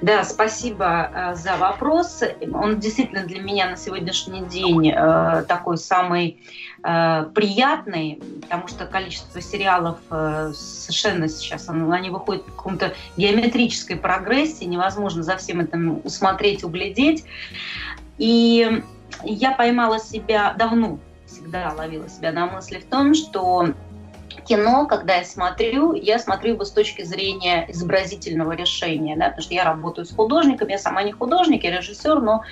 [0.00, 2.22] Да, спасибо э, за вопрос.
[2.52, 6.38] Он действительно для меня на сегодняшний день э, такой самый
[6.82, 15.22] э, приятный, потому что количество сериалов совершенно сейчас, они выходят в каком-то геометрической прогрессии, невозможно
[15.22, 17.24] за всем этим усмотреть, углядеть.
[18.18, 18.82] И
[19.24, 23.74] я поймала себя давно, всегда ловила себя на мысли в том, что
[24.50, 29.54] кино, когда я смотрю, я смотрю его с точки зрения изобразительного решения, да, потому что
[29.54, 32.42] я работаю с художником, я сама не художник, я режиссер, но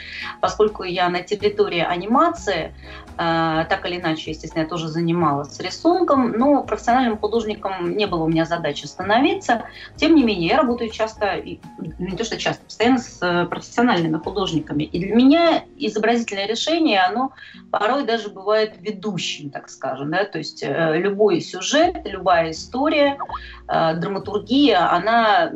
[0.41, 2.73] поскольку я на территории анимации,
[3.19, 8.45] так или иначе, естественно, я тоже занималась рисунком, но профессиональным художником не было у меня
[8.45, 9.65] задачи становиться.
[9.97, 11.43] Тем не менее, я работаю часто,
[11.99, 14.85] не то что часто, постоянно с э, профессиональными художниками.
[14.85, 17.33] И для меня изобразительное решение, оно
[17.73, 20.13] порой даже бывает ведущим, так скажем.
[20.13, 20.25] Да?
[20.25, 23.19] То есть э, любой сюжет, любая история,
[23.67, 25.53] э, драматургия, она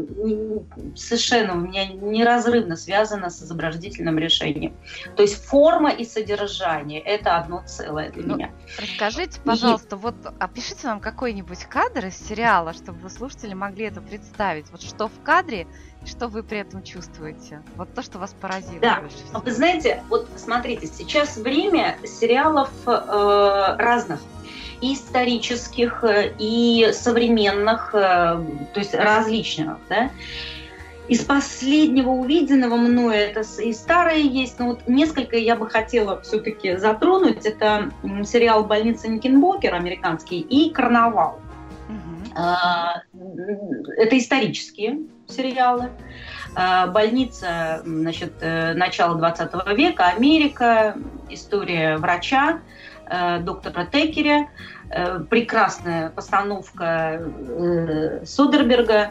[0.97, 4.75] совершенно у меня неразрывно связана с изобразительным решением.
[5.17, 8.51] То есть форма и содержание– это одно целое для Ну, меня.
[8.79, 14.71] Расскажите, пожалуйста, вот опишите нам какой-нибудь кадр из сериала, чтобы слушатели могли это представить.
[14.71, 15.67] Вот что в кадре
[16.03, 17.63] и что вы при этом чувствуете.
[17.77, 19.03] Вот то, что вас поразило Да.
[19.33, 19.41] А.
[19.41, 24.21] Вы знаете, вот смотрите, сейчас время сериалов э, разных
[24.81, 30.11] и исторических, э, и современных, э, то есть различных, да.
[31.13, 36.79] Из последнего увиденного мною это и старые есть, но вот несколько я бы хотела все-таки
[36.79, 37.45] затронуть.
[37.45, 37.91] Это
[38.25, 41.39] сериал «Больница Никенбокер» американский и «Карнавал».
[42.35, 43.03] А,
[43.99, 45.91] Это исторические сериалы.
[46.55, 50.97] А, Больница, значит, э, начало 20 века, Америка,
[51.29, 52.61] история врача,
[53.11, 54.49] э, доктора Текеря,
[54.89, 57.21] э, прекрасная постановка
[58.25, 59.11] Содерберга,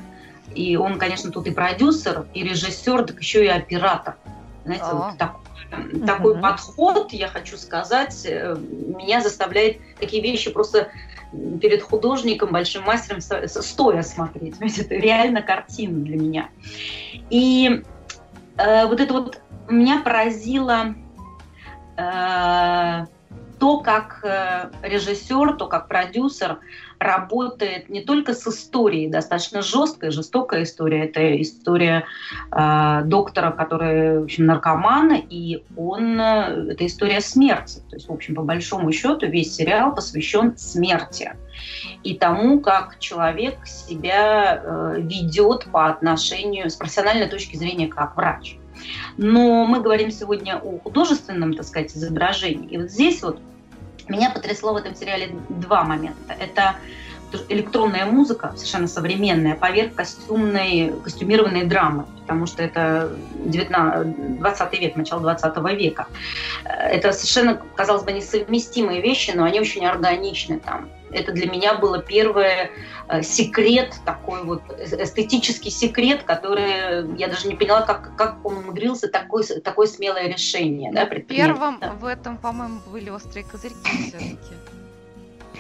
[0.56, 4.18] и он, конечно, тут и продюсер, и режиссер, так еще и оператор.
[4.64, 4.96] Знаете, О.
[4.96, 6.42] вот такой, такой Мгм.
[6.42, 10.90] подход, я хочу сказать, э, меня заставляет такие вещи просто
[11.62, 14.56] перед художником, большим мастером стоя смотреть.
[14.78, 16.50] Это реально картина для меня.
[17.30, 17.82] И
[18.58, 20.94] э, вот это вот меня поразило
[21.98, 23.06] э,
[23.60, 26.60] то, как э, режиссер, то, как продюсер
[27.02, 31.06] работает не только с историей, достаточно жесткая, жестокая история.
[31.06, 32.06] Это история
[32.52, 37.80] э, доктора, который, в общем, наркоман, и он, э, это история смерти.
[37.90, 41.34] То есть, в общем, по большому счету, весь сериал посвящен смерти
[42.04, 48.58] и тому, как человек себя э, ведет по отношению с профессиональной точки зрения как врач.
[49.18, 52.70] Но мы говорим сегодня о художественном, так сказать, изображении.
[52.70, 53.40] И вот здесь вот
[54.10, 56.34] меня потрясло в этом сериале два момента.
[56.40, 56.76] Это
[57.50, 65.22] электронная музыка, совершенно современная, поверх костюмной, костюмированной драмы, потому что это 19, 20 век, начало
[65.22, 66.08] 20 века.
[66.66, 70.90] Это совершенно, казалось бы, несовместимые вещи, но они очень органичны там.
[71.13, 72.71] Это для меня было первое
[73.08, 79.08] э, секрет, такой вот эстетический секрет, который я даже не поняла, как, как он умудрился
[79.08, 80.91] такое, такое смелое решение.
[80.91, 81.91] Да, Первым да.
[81.91, 84.56] в этом, по-моему, были острые козырьки все-таки.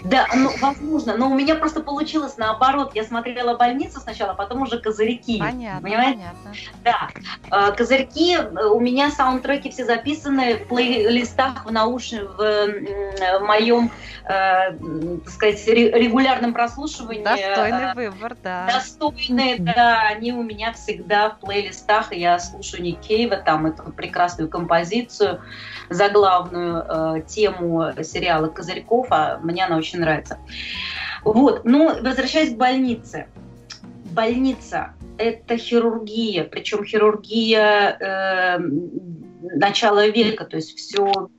[0.03, 2.91] Да, ну, возможно, но у меня просто получилось наоборот.
[2.95, 5.39] Я смотрела больницу сначала, а потом уже козырьки.
[5.39, 6.19] Понятно, понимаете?
[6.19, 6.53] понятно.
[6.83, 7.09] Да,
[7.51, 13.91] э, козырьки, э, у меня саундтреки все записаны в плейлистах в наушниках, в моем,
[14.25, 17.23] э, так сказать, регулярном прослушивании.
[17.23, 18.67] Достойный выбор, да.
[18.71, 23.91] Достойные, да, они у меня всегда в плейлистах, и я слушаю Ник Кейва, там эту
[23.91, 25.41] прекрасную композицию,
[25.89, 30.37] заглавную тему сериала «Козырьков», а мне она очень очень нравится.
[31.23, 33.27] Вот, ну, возвращаясь к больнице.
[34.11, 38.59] Больница– это хирургия, причем хирургия э,
[39.55, 41.29] начала века, то есть все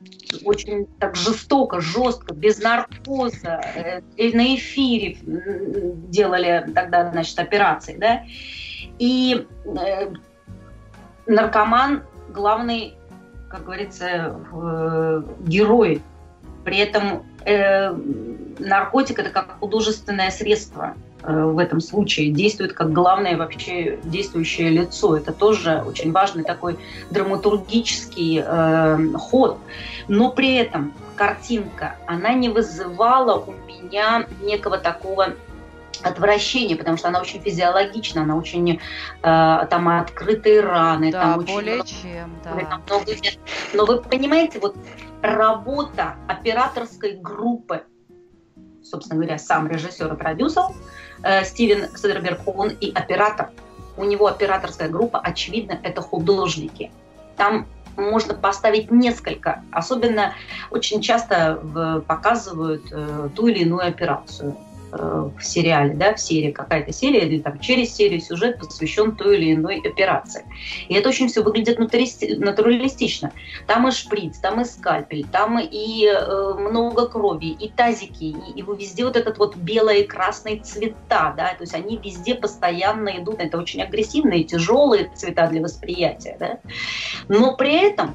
[0.45, 4.01] очень так жестоко, жестко, без наркоза, э,
[4.33, 8.23] на эфире делали тогда, значит, операции, да,
[8.99, 10.15] и э,
[11.27, 12.95] наркоман главный,
[13.51, 16.01] как говорится, э, герой,
[16.65, 17.95] при этом э,
[18.59, 25.17] наркотик это как художественное средство э, в этом случае действует как главное вообще действующее лицо.
[25.17, 26.79] Это тоже очень важный такой
[27.11, 29.59] драматургический э, ход.
[30.09, 35.35] Но при этом картинка, она не вызывала у меня некого такого
[36.03, 38.79] отвращение, потому что она очень физиологична, она очень э,
[39.23, 42.81] там открытые раны, да, там более очень чем, да.
[42.87, 43.12] много,
[43.73, 44.77] но вы понимаете, вот
[45.23, 47.83] работа операторской группы,
[48.93, 50.65] собственно говоря, сам режиссер и продюсер
[51.23, 53.51] э, Стивен Содерберг, он и оператор.
[53.97, 56.91] У него операторская группа, очевидно, это художники.
[57.37, 59.63] Там можно поставить несколько.
[59.71, 60.35] Особенно
[60.71, 61.61] очень часто
[62.07, 64.57] показывают э, ту или иную операцию.
[64.95, 69.39] Э, в сериале, да, в серии, какая-то серия, или там через серию сюжет посвящен той
[69.39, 70.45] или иной операции.
[70.89, 73.33] И это очень все выглядит натуралистично.
[73.67, 78.63] Там и шприц, там и скальпель, там и э, много крови, и тазики, и, и
[78.63, 83.37] везде вот этот вот белый и красный цвета, да, то есть они везде постоянно идут,
[83.41, 86.59] это очень агрессивные, тяжелые цвета для восприятия, да.
[87.29, 88.15] Но при этом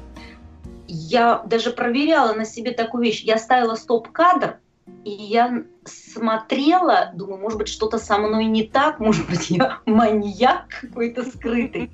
[0.86, 3.22] я даже проверяла на себе такую вещь.
[3.22, 4.58] Я ставила стоп-кадр,
[5.04, 10.68] и я смотрела, думаю, может быть, что-то со мной не так, может быть, я маньяк
[10.80, 11.90] какой-то скрытый.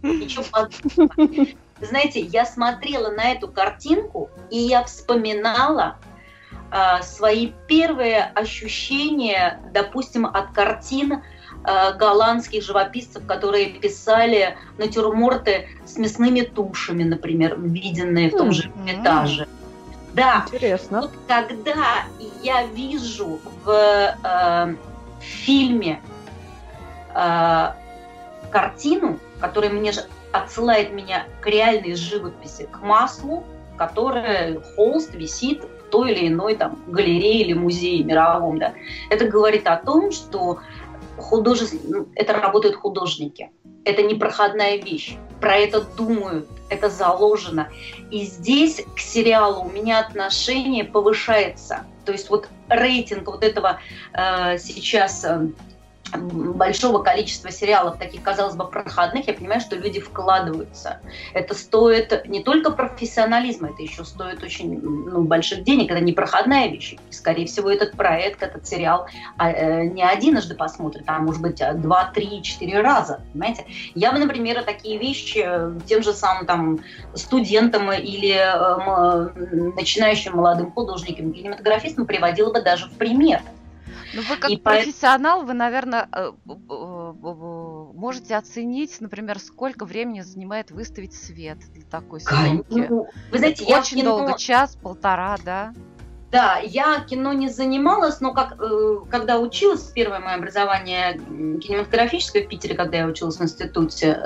[1.81, 5.99] Знаете, я смотрела на эту картинку, и я вспоминала
[6.73, 16.41] э, свои первые ощущения, допустим, от картин э, голландских живописцев, которые писали натюрморты с мясными
[16.41, 19.47] тушами, например, виденные в том же этаже.
[20.15, 20.45] Да.
[20.47, 21.03] Интересно.
[21.03, 22.05] Вот когда
[22.43, 24.77] я вижу в э,
[25.21, 26.01] фильме
[27.15, 27.73] э,
[28.51, 29.93] картину, которая мне
[30.33, 33.45] отсылает меня к реальной живописи, к маслу,
[33.77, 38.73] которая холст висит в той или иной там галерее или музее мировом, да.
[39.11, 40.61] Это говорит о том, что
[41.25, 41.77] художеств...
[41.85, 43.51] Ну, это работают художники.
[43.85, 45.17] Это не проходная вещь.
[45.41, 47.69] Про это думают, это заложено.
[48.11, 51.85] И здесь к сериалу у меня отношение повышается.
[52.05, 53.79] То есть вот рейтинг вот этого
[54.13, 55.49] э, сейчас э,
[56.17, 61.01] большого количества сериалов, таких, казалось бы, проходных, я понимаю, что люди вкладываются.
[61.33, 65.91] Это стоит не только профессионализма, это еще стоит очень ну, больших денег.
[65.91, 66.97] Это не проходная вещь.
[67.11, 71.63] И, скорее всего, этот проект, этот сериал а, э, не одиножды посмотрит, а может быть
[71.77, 73.21] два, три, четыре раза.
[73.33, 73.65] Понимаете?
[73.95, 76.81] Я бы, например, такие вещи э, тем же самым там
[77.15, 83.41] студентам или э, начинающим молодым художникам, кинематографистам приводила бы даже в пример.
[84.15, 85.47] Ну, вы как и профессионал, по...
[85.47, 86.33] вы, наверное, э,
[87.95, 92.87] можете оценить, например, сколько времени занимает выставить свет для такой съемки.
[92.89, 95.75] Ну, вы знаете, я очень долго, час, полтора, да?
[96.35, 102.49] Да, я кино не занималась, но как, э, когда училась, первое мое образование кинематографическое в
[102.49, 104.21] Питере, когда я училась в институте,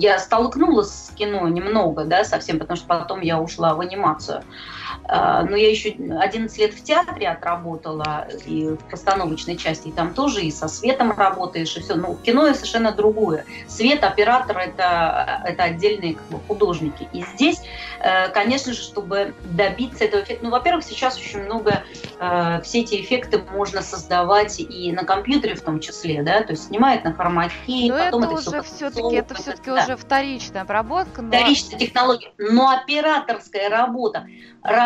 [0.00, 4.42] я столкнулась с кино немного, да, совсем, потому что потом я ушла в анимацию.
[5.08, 10.42] Но я еще 11 лет в театре отработала, и в постановочной части, и там тоже
[10.42, 11.94] и со светом работаешь, и все.
[11.94, 13.44] Но кино это совершенно другое.
[13.68, 17.08] Свет, оператор это, это отдельные как бы, художники.
[17.12, 17.60] И здесь,
[18.00, 21.82] э, конечно же, чтобы добиться этого эффекта, ну, во-первых, сейчас очень много,
[22.18, 26.68] э, все эти эффекты можно создавать и на компьютере в том числе, да, то есть
[26.68, 27.52] снимает на хромаке,
[27.88, 29.82] но потом это, это уже все-таки, это все-таки да.
[29.82, 31.22] уже вторичная обработка.
[31.22, 31.28] Но...
[31.28, 34.26] Вторичная технология, но операторская работа,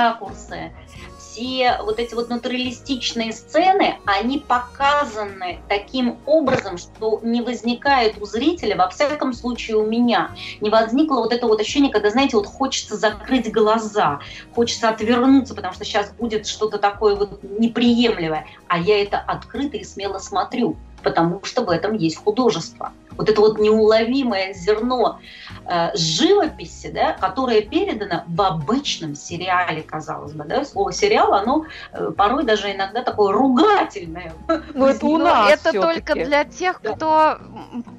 [0.06, 0.72] ракурсы,
[1.18, 8.76] все вот эти вот натуралистичные сцены, они показаны таким образом, что не возникает у зрителя,
[8.76, 10.30] во всяком случае у меня,
[10.60, 14.20] не возникло вот это вот ощущение, когда, знаете, вот хочется закрыть глаза,
[14.54, 19.84] хочется отвернуться, потому что сейчас будет что-то такое вот неприемлемое, а я это открыто и
[19.84, 20.76] смело смотрю,
[21.06, 25.20] потому что в этом есть художество вот это вот неуловимое зерно
[25.64, 30.44] э, живописи, да, которое передано в обычном сериале, казалось бы.
[30.44, 30.64] Да?
[30.64, 34.32] Слово сериал, оно э, порой даже иногда такое ругательное.
[34.74, 36.92] Ну, это у нас Это только для тех, да.
[36.92, 37.38] кто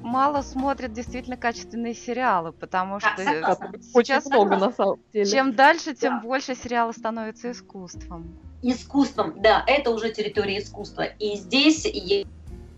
[0.02, 3.56] мало смотрит действительно качественные сериалы, потому что да,
[3.94, 5.26] сейчас много на самом деле.
[5.26, 6.22] Чем дальше, тем да.
[6.22, 8.38] больше сериалы становятся искусством.
[8.62, 11.02] Искусством, да, это уже территория искусства.
[11.02, 11.86] И здесь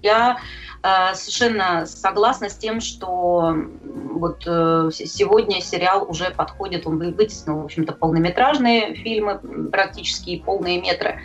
[0.02, 0.38] я
[0.82, 7.64] э, совершенно согласна с тем, что вот э, сегодня сериал уже подходит, он вытеснил, в
[7.64, 9.38] общем-то, полнометражные фильмы,
[9.70, 11.20] практически полные метры.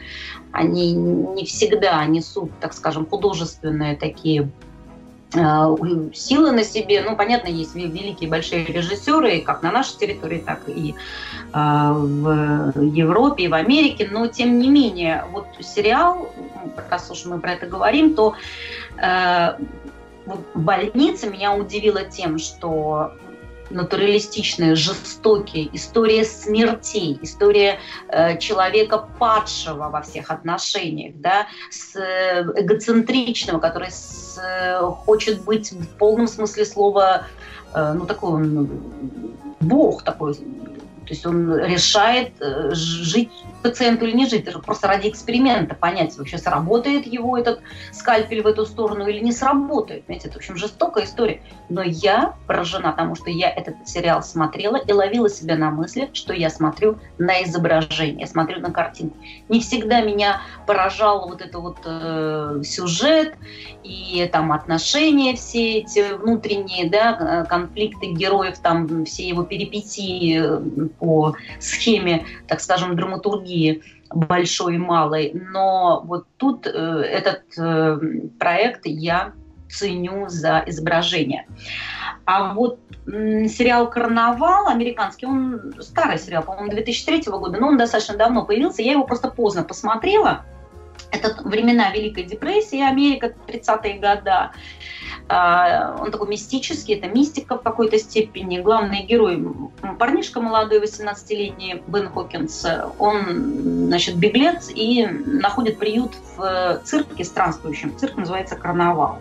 [0.51, 4.49] Они не всегда несут, так скажем, художественные такие
[6.13, 7.03] силы на себе.
[7.03, 13.43] Ну, понятно, есть великие большие режиссеры, как на нашей территории, так и э, в Европе,
[13.43, 16.29] и в Америке, но тем не менее, вот сериал,
[16.89, 18.35] раз уж мы про это говорим, то
[18.97, 19.57] э,
[20.53, 23.11] больница меня удивила тем, что
[23.69, 33.59] натуралистичные, жестокие, история смертей, история э, человека падшего во всех отношениях, да, с э, эгоцентричного,
[33.59, 37.27] который с, э, хочет быть в полном смысле слова,
[37.73, 38.69] э, ну такой он
[39.59, 43.31] бог такой, то есть он решает э, жить
[43.65, 47.61] пациенту или не жить, это просто ради эксперимента понять, вообще сработает его этот
[47.91, 50.03] скальпель в эту сторону или не сработает.
[50.05, 51.41] Знаете, это, в общем, жестокая история.
[51.67, 56.31] Но я поражена тому, что я этот сериал смотрела и ловила себя на мысли, что
[56.31, 59.17] я смотрю на изображение, смотрю на картинку.
[59.49, 63.33] Не всегда меня поражал вот это вот э, сюжет
[63.83, 70.87] и там отношения все эти внутренние, да, э, конфликты героев, там все его перипетии э,
[70.99, 73.54] по схеме, так скажем, драматургии
[74.09, 75.31] большой и малой.
[75.33, 77.97] Но вот тут э, этот э,
[78.39, 79.33] проект я
[79.69, 81.47] ценю за изображение.
[82.25, 88.45] А вот сериал «Карнавал» американский, он старый сериал, по-моему, 2003 года, но он достаточно давно
[88.45, 88.81] появился.
[88.81, 90.43] Я его просто поздно посмотрела.
[91.11, 94.31] Это времена Великой депрессии, Америка, 30-е годы.
[95.27, 98.59] А, он такой мистический, это мистика в какой-то степени.
[98.59, 99.43] Главный герой,
[99.97, 102.65] парнишка молодой, 18-летний, Бен Хокинс,
[102.99, 107.97] он, значит, беглец и находит приют в цирке странствующем.
[107.97, 109.17] Цирк называется «Карнавал».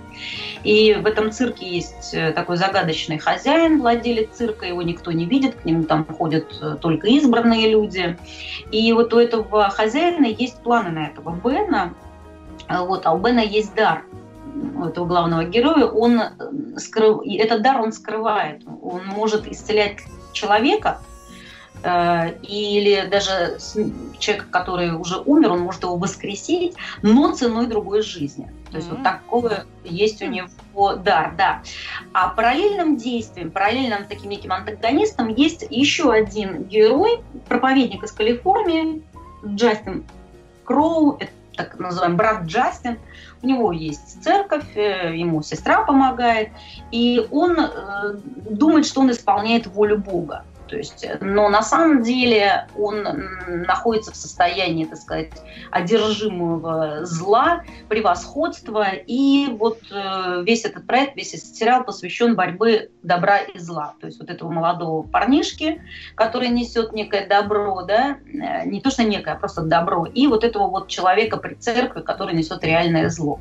[0.62, 5.54] И в этом цирке есть э, такой загадочный хозяин, владелец цирка, его никто не видит,
[5.54, 8.18] к нему там ходят э, только избранные люди.
[8.70, 11.94] И вот у этого хозяина есть планы на этого Бена,
[12.68, 14.04] вот, а у Бена есть дар–
[14.84, 16.30] этого главного героя, он э,
[16.78, 17.20] скрыв...
[17.26, 18.62] этот дар он скрывает.
[18.82, 19.98] Он может исцелять
[20.32, 21.00] человека,
[21.82, 23.58] э, или даже
[24.18, 28.50] человека, который уже умер, он может его воскресить, но ценой другой жизни.
[28.70, 28.94] То есть mm-hmm.
[28.96, 31.62] вот такое есть у него дар, да.
[32.12, 39.02] А параллельным действием, параллельным таким неким антагонистом есть еще один герой, проповедник из Калифорнии,
[39.44, 40.04] Джастин
[40.64, 42.98] Кроу, это так называемый брат Джастин,
[43.42, 46.50] у него есть церковь, э, ему сестра помогает,
[46.90, 48.14] и он э,
[48.50, 50.44] думает, что он исполняет волю Бога.
[50.74, 53.06] То есть, э, но на самом деле он
[53.46, 55.30] находится в состоянии, так сказать,
[55.70, 58.88] одержимого зла, превосходства.
[58.92, 63.94] И вот э, весь этот проект, весь этот сериал посвящен борьбе добра и зла.
[64.00, 65.80] То есть вот этого молодого парнишки,
[66.16, 70.42] который несет некое добро, да, э, не то что некое, а просто добро, и вот
[70.42, 73.38] этого вот человека при церкви, который несет реальное зло.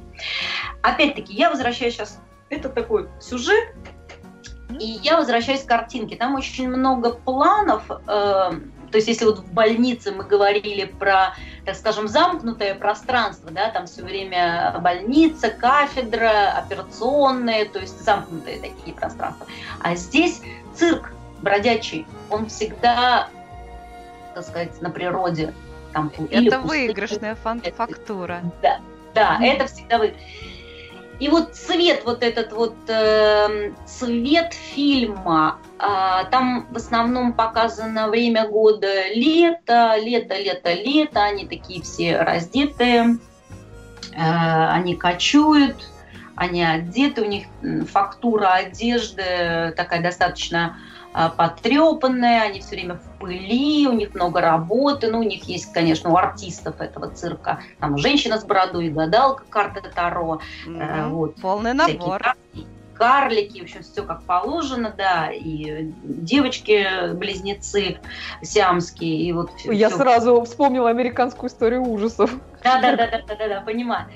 [0.83, 2.21] Опять-таки, я возвращаюсь сейчас
[2.51, 3.73] это такой сюжет,
[4.69, 6.15] и я возвращаюсь к картинке.
[6.15, 7.83] Там очень много планов.
[7.89, 8.51] Э,
[8.91, 11.35] то есть, если вот в больнице мы говорили про
[11.65, 18.95] так скажем, замкнутое пространство, да, там все время больница, кафедра, операционные, то есть замкнутые такие
[18.95, 19.47] пространства.
[19.81, 20.41] А здесь
[20.75, 23.29] цирк бродячий, он всегда,
[24.35, 25.53] так сказать, на природе.
[25.93, 28.41] Там, это выигрышная фактура.
[28.61, 28.79] Да,
[29.13, 29.45] да, mm-hmm.
[29.45, 30.15] это всегда вы.
[31.19, 38.47] И вот цвет, вот этот вот э, цвет фильма, э, там в основном показано время
[38.47, 43.19] года лето, лето, лето, лето, они такие все раздетые,
[44.11, 45.75] э, они кочуют,
[46.35, 47.45] они одеты, у них
[47.89, 50.77] фактура одежды такая достаточно
[51.13, 55.71] а, потрепанные, они все время в пыли, у них много работы, ну, у них есть,
[55.71, 61.09] конечно, у артистов этого цирка, там женщина с бородой, гадалка, карта Таро, mm-hmm.
[61.09, 61.35] вот.
[61.35, 62.35] Полный набор.
[62.95, 67.99] карлики, в общем, все как положено, да, и девочки-близнецы
[68.41, 69.97] сиамские, и вот Я все.
[69.97, 72.31] сразу вспомнила американскую историю ужасов.
[72.63, 74.07] Да-да-да-да-да, понимаю.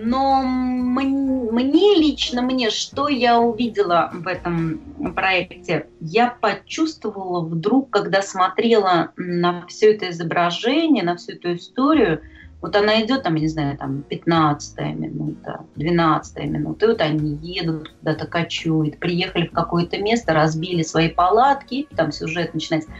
[0.00, 4.80] Но мне лично, мне, что я увидела в этом
[5.16, 12.22] проекте, я почувствовала вдруг, когда смотрела на все это изображение, на всю эту историю,
[12.60, 17.34] вот она идет, там, я не знаю, там, 15 минута, 12 минута, и вот они
[17.42, 22.90] едут куда-то, кочуют, приехали в какое-то место, разбили свои палатки, там сюжет начинается.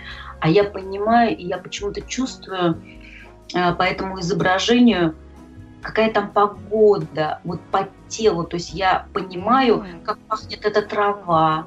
[0.40, 2.82] А я понимаю, и я почему-то чувствую
[3.54, 5.14] э, по этому изображению–
[5.88, 11.66] какая там погода, вот по телу, то есть я понимаю, как пахнет эта трава,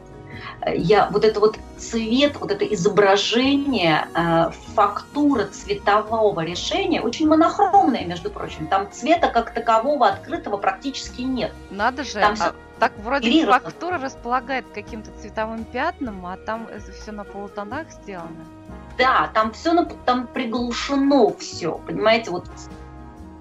[0.68, 8.30] я вот это вот цвет, вот это изображение, э, фактура цветового решения очень монохромная, между
[8.30, 8.68] прочим.
[8.68, 11.52] Там цвета как такового открытого практически нет.
[11.72, 17.12] Надо же, там а, так вроде фактура располагает каким-то цветовым пятном, а там это все
[17.12, 18.46] на полутонах сделано.
[19.00, 22.46] Да, там все там приглушено все, понимаете, вот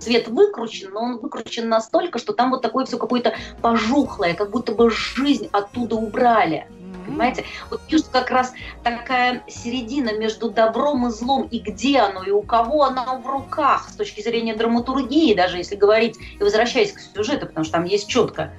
[0.01, 4.72] цвет выкручен, но он выкручен настолько, что там вот такое все какое-то пожухлое, как будто
[4.72, 6.66] бы жизнь оттуда убрали.
[7.07, 7.44] Понимаете?
[7.70, 8.53] Вот между как раз
[8.84, 13.88] такая середина между добром и злом, и где оно, и у кого оно в руках,
[13.90, 18.09] с точки зрения драматургии, даже если говорить, и возвращаясь к сюжету, потому что там есть
[18.09, 18.53] четко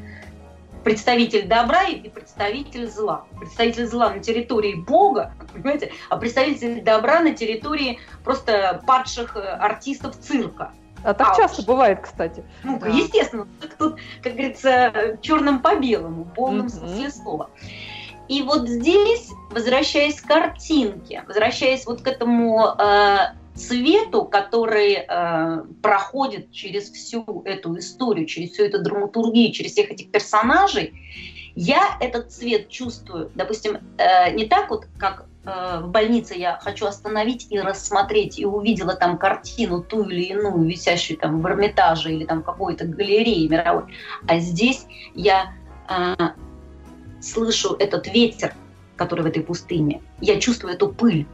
[0.83, 3.25] представитель добра и представитель зла.
[3.39, 10.17] Представитель зла на территории Бога, понимаете, а представитель добра на территории просто падших э, артистов
[10.19, 10.73] цирка.
[11.03, 12.43] А так а часто бывает, кстати.
[12.63, 12.87] Ну, да.
[12.87, 13.47] естественно,
[13.77, 16.69] тут, как говорится, черным по белому, в полном mm-hmm.
[16.69, 17.49] смысле слова.
[18.27, 23.17] И вот здесь, возвращаясь к картинке, возвращаясь вот к этому э,
[23.55, 30.11] цвету, который э, проходит через всю эту историю, через всю эту драматургию, через всех этих
[30.11, 30.93] персонажей,
[31.55, 37.47] я этот цвет чувствую, допустим, э, не так вот, как в больнице я хочу остановить
[37.49, 42.43] и рассмотреть, и увидела там картину ту или иную, висящую там в Эрмитаже или там
[42.43, 43.85] какой-то галерее мировой.
[44.27, 44.85] А здесь
[45.15, 45.53] я
[45.89, 46.15] э,
[47.21, 48.53] слышу этот ветер,
[48.95, 50.01] который в этой пустыне.
[50.19, 51.25] Я чувствую эту пыль.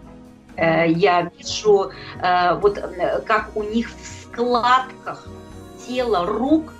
[0.56, 1.92] Э, я вижу,
[2.22, 5.28] э, вот э, как у них в складках
[5.86, 6.72] тела, рук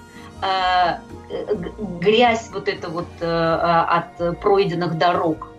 [0.42, 1.00] э,
[2.00, 5.50] грязь вот это вот э, от пройденных дорог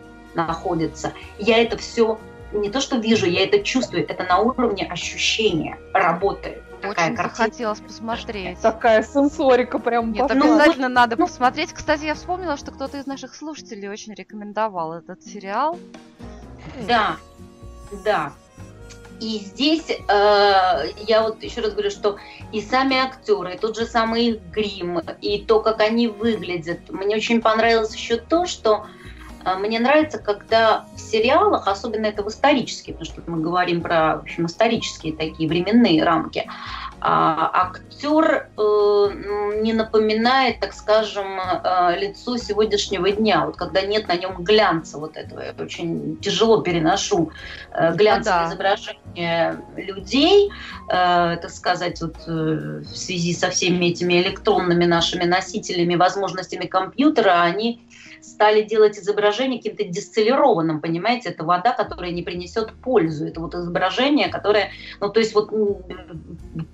[0.46, 1.12] находится.
[1.38, 2.18] Я это все
[2.52, 6.62] не то что вижу, я это чувствую, это на уровне ощущения работает.
[6.80, 7.46] Такая Очень картина.
[7.46, 8.60] захотелось посмотреть.
[8.60, 10.12] Такая сенсорика прям.
[10.12, 11.72] Нет, обязательно ну, надо ну, посмотреть.
[11.72, 15.76] Кстати, я вспомнила, что кто-то из наших слушателей очень рекомендовал этот сериал.
[16.86, 17.16] Да,
[18.04, 18.32] да.
[19.20, 22.18] И здесь э, я вот еще раз говорю, что
[22.52, 26.88] и сами актеры, и тот же самый их грим, и то, как они выглядят.
[26.88, 28.86] Мне очень понравилось еще то, что
[29.58, 34.22] мне нравится, когда в сериалах, особенно это в исторических, потому что мы говорим про в
[34.22, 36.46] общем, исторические такие временные рамки,
[37.00, 43.46] а, актер э, не напоминает, так скажем, э, лицо сегодняшнего дня.
[43.46, 47.30] Вот когда нет на нем глянца вот этого, я очень тяжело переношу
[47.72, 48.48] э, глянцевое да.
[48.48, 50.50] изображение людей,
[50.88, 57.80] так сказать, вот в связи со всеми этими электронными нашими носителями, возможностями компьютера, они
[58.20, 64.28] стали делать изображение каким-то дистиллированным, понимаете, это вода, которая не принесет пользу, это вот изображение,
[64.28, 65.50] которое, ну, то есть вот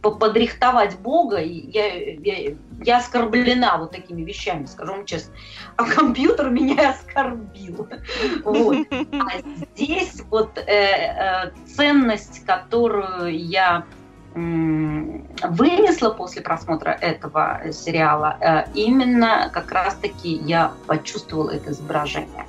[0.02, 5.34] подрихтовать Бога, я, я, я оскорблена вот такими вещами, скажу вам честно,
[5.76, 7.88] а компьютер меня оскорбил.
[8.44, 8.86] Вот.
[8.90, 9.42] А
[9.74, 13.84] здесь вот э, э, ценность, которую я
[14.34, 22.46] вынесла после просмотра этого сериала, э, именно как раз-таки я почувствовала это изображение.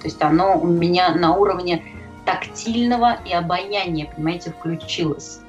[0.00, 1.84] То есть оно у меня на уровне
[2.24, 5.40] тактильного и обоняния, понимаете, включилось.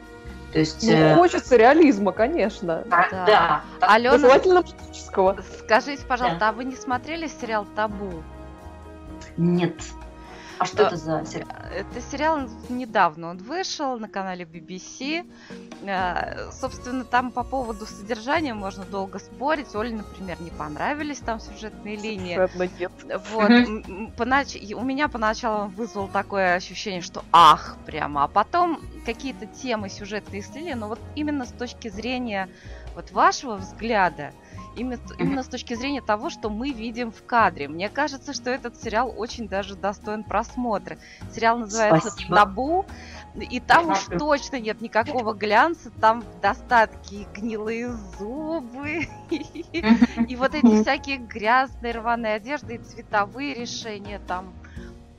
[0.54, 1.16] То есть, ну, э...
[1.16, 2.84] хочется реализма, конечно.
[2.90, 3.08] Да.
[3.12, 3.62] да.
[3.82, 4.64] Алена, желательно.
[5.60, 6.50] Скажите, пожалуйста, да.
[6.50, 8.24] а вы не смотрели сериал «Табу»?
[9.38, 9.76] Нет.
[10.60, 11.50] А что это за сериал?
[11.74, 15.26] Это сериал недавно он вышел на канале BBC.
[15.84, 19.74] Э, собственно, там по поводу содержания можно долго спорить.
[19.74, 22.38] Оле, например, не понравились там сюжетные линии.
[23.32, 24.16] Вот.
[24.18, 24.58] Понач...
[24.76, 28.26] У меня поначалу он вызвал такое ощущение, что ах, прямо.
[28.26, 32.50] А потом какие-то темы сюжетные слили, но вот именно с точки зрения
[32.96, 34.34] вот вашего взгляда,
[34.80, 37.68] именно, именно с точки зрения того, что мы видим в кадре.
[37.68, 40.98] Мне кажется, что этот сериал очень даже достоин просмотра.
[41.34, 42.36] Сериал называется Спасибо.
[42.36, 42.86] «Табу»,
[43.36, 50.82] и там уж точно нет никакого глянца, там в достатке гнилые зубы, и вот эти
[50.82, 54.54] всякие грязные рваные одежды, и цветовые решения там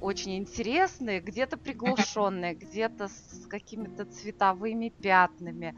[0.00, 5.74] очень интересные, где-то приглушенные, где-то с какими-то цветовыми пятнами.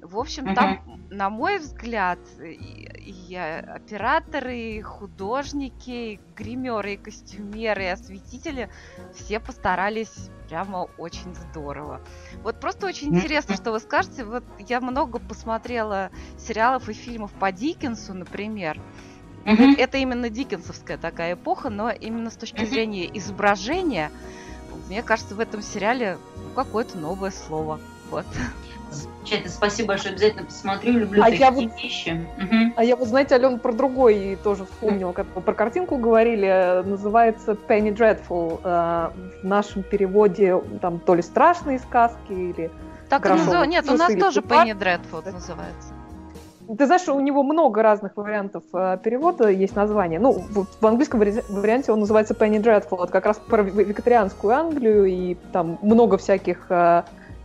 [0.00, 7.84] В общем, там, на мой взгляд, и, и операторы, и художники, и гримеры, и костюмеры,
[7.84, 8.70] и осветители
[9.14, 12.00] все постарались прямо очень здорово.
[12.42, 14.24] Вот просто очень интересно, что вы скажете.
[14.24, 18.80] Вот я много посмотрела сериалов и фильмов по Диккенсу, например.
[19.44, 19.76] Mm-hmm.
[19.78, 24.10] Это именно диккенсовская такая эпоха, но именно с точки зрения изображения,
[24.88, 26.18] мне кажется, в этом сериале
[26.54, 27.78] какое-то новое слово.
[28.10, 28.24] Вот.
[28.90, 32.26] Замечательно, спасибо большое, обязательно посмотрю, люблю а такие я вот, вещи.
[32.38, 32.74] Угу.
[32.76, 37.52] А я вот, знаете, Алена, про другой тоже вспомнила, как мы про картинку говорили, называется
[37.52, 39.10] Penny Dreadful, э,
[39.42, 42.70] в нашем переводе там то ли страшные сказки или...
[43.08, 43.66] Так назов...
[43.66, 45.92] Нет, у нас тоже Penny Dreadful называется.
[46.66, 50.18] Ты знаешь, у него много разных вариантов э, перевода, есть название.
[50.18, 55.34] Ну, в, английском варианте он называется Penny Dreadful, вот как раз про викторианскую Англию, и
[55.52, 57.02] там много всяких э,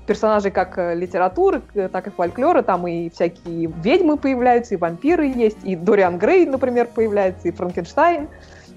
[0.07, 1.61] персонажей как э, литературы,
[1.91, 6.87] так и фольклора, там и всякие ведьмы появляются, и вампиры есть, и Дориан Грей, например,
[6.87, 8.29] появляется, и Франкенштайн.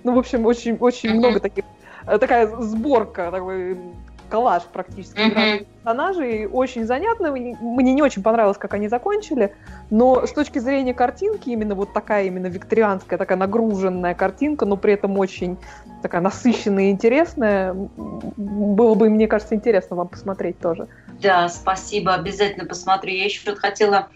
[0.02, 1.64] Ну, в общем, очень, очень много таких,
[2.04, 3.78] такая сборка, такой
[4.32, 5.66] коллаж практически mm-hmm.
[5.82, 6.46] персонажей.
[6.46, 7.30] Очень занятно.
[7.30, 9.54] Мне не очень понравилось, как они закончили.
[9.90, 14.94] Но с точки зрения картинки, именно вот такая именно викторианская, такая нагруженная картинка, но при
[14.94, 15.58] этом очень
[16.00, 20.88] такая насыщенная и интересная, было бы, мне кажется, интересно вам посмотреть тоже.
[21.20, 23.12] Да, спасибо, обязательно посмотрю.
[23.12, 24.08] Я еще хотела,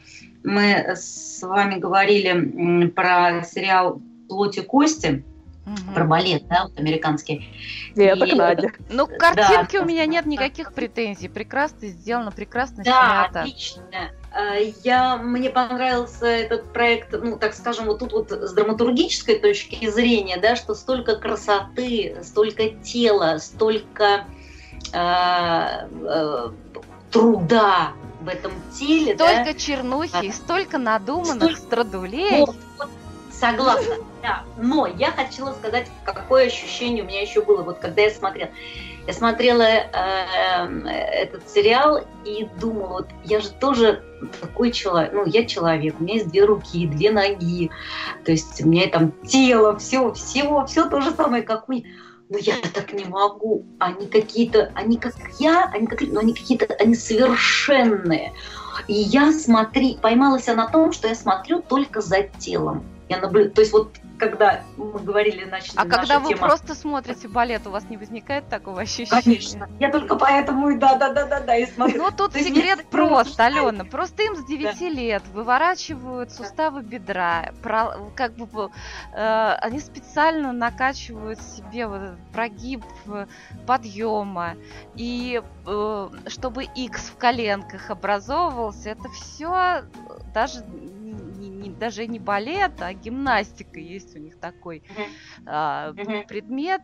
[0.42, 5.24] мы с вами говорили про сериал «Плоть и кости»,
[5.66, 5.94] Угу.
[5.94, 7.48] Про балет, да, вот американский.
[7.96, 8.34] Это и...
[8.34, 8.70] Надя.
[8.88, 9.82] Ну, картинки да.
[9.82, 11.28] у меня нет никаких претензий.
[11.28, 13.40] Прекрасно сделано, прекрасно да, снято.
[13.40, 13.82] отлично.
[14.30, 14.54] А,
[14.84, 20.36] я, мне понравился этот проект, ну, так скажем, вот тут вот с драматургической точки зрения,
[20.36, 24.24] да, что столько красоты, столько тела, столько
[24.92, 26.50] э, э,
[27.10, 29.14] труда в этом теле.
[29.14, 29.54] Столько да?
[29.54, 31.60] чернухи, а, столько надуманных столько...
[31.60, 32.40] страдулей.
[32.40, 32.90] Вот, вот,
[33.38, 34.44] Согласна, да.
[34.56, 38.50] Но я хотела сказать, какое ощущение у меня еще было, вот когда я смотрела.
[39.06, 44.02] Я смотрела э, этот сериал и думала, вот я же тоже
[44.40, 47.70] такой человек, ну, я человек, у меня есть две руки, две ноги,
[48.24, 51.84] то есть у меня там тело, все, всего, все то же самое, как у меня.
[52.28, 53.64] Но я так не могу.
[53.78, 58.32] Они какие-то, они как я, они как, но они какие-то, они совершенные.
[58.88, 62.84] И я смотри, поймалась на том, что я смотрю только за телом.
[63.08, 66.48] Я наблюдаю, то есть вот когда мы говорили, значит, А когда вы тема...
[66.48, 69.22] просто смотрите балет, у вас не возникает такого ощущения?
[69.22, 69.68] Конечно.
[69.78, 72.02] Я только поэтому и да, да, да, да, да, и смотрю.
[72.02, 73.84] Ну тут секрет прост, Алена.
[73.84, 77.52] Просто им с 9 лет выворачивают суставы бедра,
[78.14, 78.70] как бы
[79.12, 82.00] э, они специально накачивают себе вот
[82.32, 82.84] прогиб
[83.66, 84.54] подъема
[84.94, 89.84] и э, чтобы X в коленках образовывался, это все
[90.34, 90.64] даже
[91.36, 94.82] не, даже не балет, а гимнастика есть у них такой
[95.44, 96.82] а, предмет.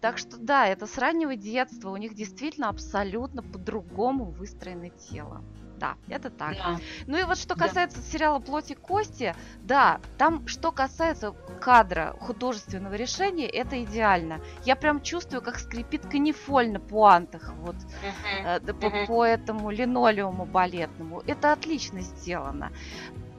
[0.00, 5.42] Так что да, это с раннего детства у них действительно абсолютно по-другому выстроено тело.
[5.82, 6.54] Да, это так.
[6.54, 6.78] Да.
[7.08, 8.04] Ну и вот что касается да.
[8.04, 14.40] сериала «Плоть и кости», да, там что касается кадра художественного решения, это идеально.
[14.64, 18.74] Я прям чувствую, как скрипит канифоль на пуантах вот uh-huh.
[18.74, 19.06] по, uh-huh.
[19.08, 21.20] по этому линолеуму балетному.
[21.26, 22.70] Это отлично сделано.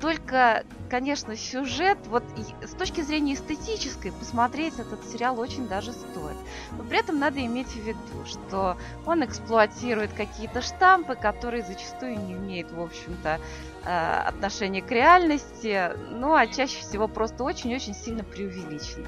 [0.04, 2.26] Только, конечно, сюжет, вот
[2.62, 6.36] с точки зрения эстетической, посмотреть этот сериал очень даже стоит.
[6.74, 8.76] Но при этом надо иметь в виду, что
[9.06, 13.39] он эксплуатирует какие-то штампы, которые зачастую не имеют, в общем-то,
[13.86, 19.08] э, отношения к реальности, ну а чаще всего просто очень-очень сильно преувеличены.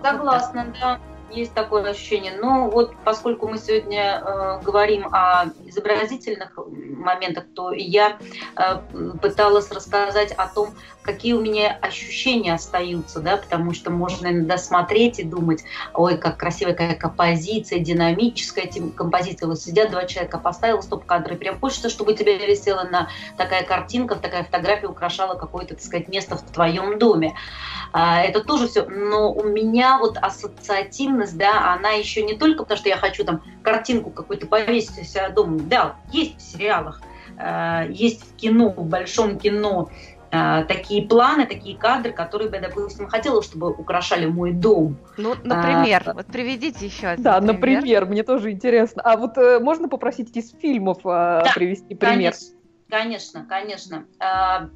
[0.00, 2.38] Согласна, вот да есть такое ощущение.
[2.40, 8.18] Но вот поскольку мы сегодня э, говорим о изобразительных моментах, то я
[8.56, 8.76] э,
[9.20, 15.18] пыталась рассказать о том, какие у меня ощущения остаются, да, потому что можно иногда смотреть
[15.18, 15.64] и думать,
[15.94, 19.48] ой, как красивая какая композиция, динамическая композиция.
[19.48, 24.16] Вот сидят два человека, поставил стоп-кадр, и прям хочется, чтобы тебя висела на такая картинка,
[24.16, 27.34] такая фотография украшала какое-то, так сказать, место в твоем доме.
[27.92, 28.84] А, это тоже все.
[28.84, 33.42] Но у меня вот ассоциативность, да, она еще не только потому, что я хочу там
[33.62, 35.59] картинку какую-то повесить у себя дома.
[35.68, 37.00] Да, есть в сериалах,
[37.36, 39.90] а, есть в кино, в большом кино
[40.32, 44.96] а, такие планы, такие кадры, которые бы я, допустим, хотела, чтобы украшали мой дом.
[45.16, 47.54] Ну, например, а, вот приведите еще один Да, пример.
[47.54, 49.02] например, мне тоже интересно.
[49.02, 52.34] А вот э, можно попросить из фильмов э, да, привести пример?
[52.88, 54.04] Конечно, конечно.
[54.20, 54.68] Э,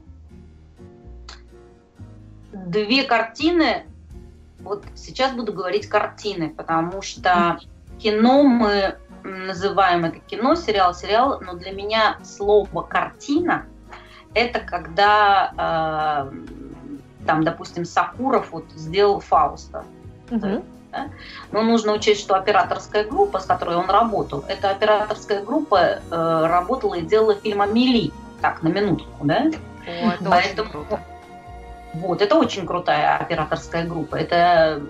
[2.52, 3.84] две картины,
[4.58, 7.60] вот сейчас буду говорить картины, потому что
[8.00, 13.66] кино мы называем это кино, сериал, сериал, но для меня слово «картина»
[14.34, 19.84] это когда, э, там, допустим, Сакуров вот сделал Фауста.
[20.30, 20.64] Угу.
[20.92, 21.06] Да?
[21.52, 26.94] Но нужно учесть, что операторская группа, с которой он работал, эта операторская группа э, работала
[26.94, 28.12] и делала фильм «Амели».
[28.40, 29.50] Так, на минутку, да?
[29.86, 30.86] О, это Поэтому...
[31.94, 34.16] Вот, это очень крутая операторская группа.
[34.16, 34.82] Это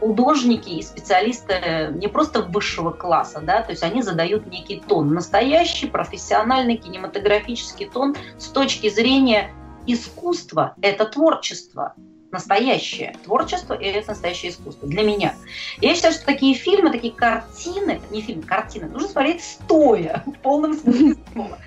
[0.00, 5.86] художники и специалисты не просто высшего класса, да, то есть они задают некий тон, настоящий
[5.86, 9.52] профессиональный кинематографический тон с точки зрения
[9.86, 10.74] искусства.
[10.82, 11.94] Это творчество
[12.32, 15.34] настоящее творчество и это настоящее искусство для меня.
[15.80, 20.74] Я считаю, что такие фильмы, такие картины, не фильмы, картины, нужно смотреть стоя, в полном
[20.74, 21.58] смысле слова.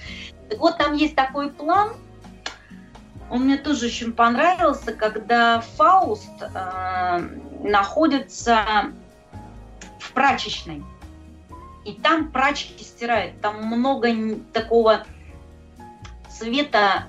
[0.57, 1.93] Вот, там есть такой план,
[3.29, 7.19] он мне тоже очень понравился, когда Фауст э,
[7.63, 8.91] находится
[9.99, 10.83] в прачечной.
[11.85, 13.39] И там прачки стирают.
[13.41, 14.09] Там много
[14.51, 15.05] такого
[16.29, 17.05] цвета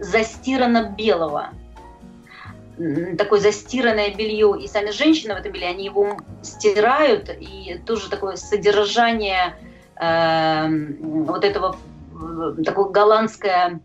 [0.00, 1.50] застирано белого.
[3.16, 4.56] Такое застиранное белье.
[4.60, 7.30] И сами женщины в этом белье, они его стирают.
[7.38, 9.56] И тоже такое содержание
[9.96, 10.68] э,
[11.00, 11.76] вот этого,
[12.20, 13.80] э, такое голландское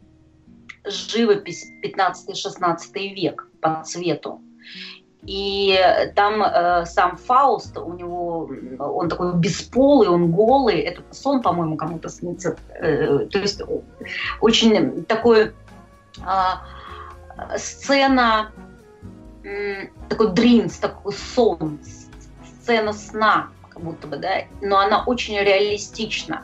[0.86, 4.42] живопись 15-16 век по цвету.
[5.26, 5.80] И
[6.16, 12.10] там э, сам Фауст, у него, он такой бесполый, он голый, этот сон, по-моему, кому-то
[12.10, 12.58] снится.
[12.70, 13.62] Э, то есть
[14.42, 15.54] очень такой
[16.18, 18.52] э, сцена,
[19.46, 21.80] э, такой дринс, такой сон,
[22.62, 26.44] сцена сна, как будто бы, да, но она очень реалистична.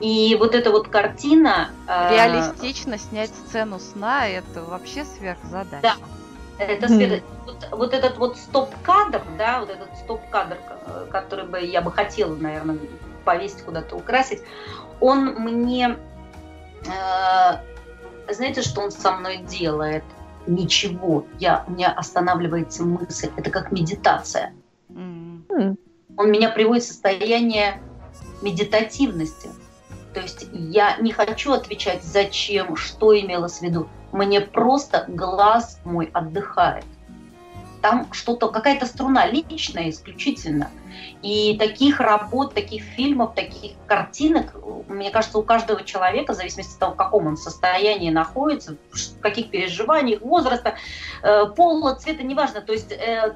[0.00, 1.70] И вот эта вот картина...
[1.86, 2.98] Э, Реалистично э...
[2.98, 5.80] снять сцену сна, это вообще сверхзадача.
[5.82, 5.96] Да,
[6.58, 7.22] это сверх...
[7.22, 7.22] mm.
[7.46, 12.34] вот, вот этот вот стоп-кадр, да, вот этот стоп-кадр, э, который бы я бы хотела,
[12.34, 12.78] наверное,
[13.24, 14.42] повесить куда-то, украсить,
[15.00, 15.96] он мне...
[16.86, 17.58] Э,
[18.32, 20.04] знаете, что он со мной делает?
[20.46, 21.26] Ничего.
[21.38, 23.30] Я, у меня останавливается мысль.
[23.36, 24.52] Это как медитация.
[24.88, 25.76] Mm.
[26.16, 27.80] Он меня приводит в состояние
[28.42, 29.50] медитативности.
[30.14, 33.88] То есть я не хочу отвечать, зачем, что имелось в виду.
[34.12, 36.84] Мне просто глаз мой отдыхает.
[37.80, 40.70] Там что-то, какая-то струна личная исключительно.
[41.22, 44.54] И таких работ, таких фильмов, таких картинок,
[44.88, 49.20] мне кажется, у каждого человека, в зависимости от того, в каком он состоянии находится, в
[49.20, 50.74] каких переживаниях, возраста,
[51.22, 52.60] э, пола, цвета, неважно.
[52.60, 53.34] То есть э,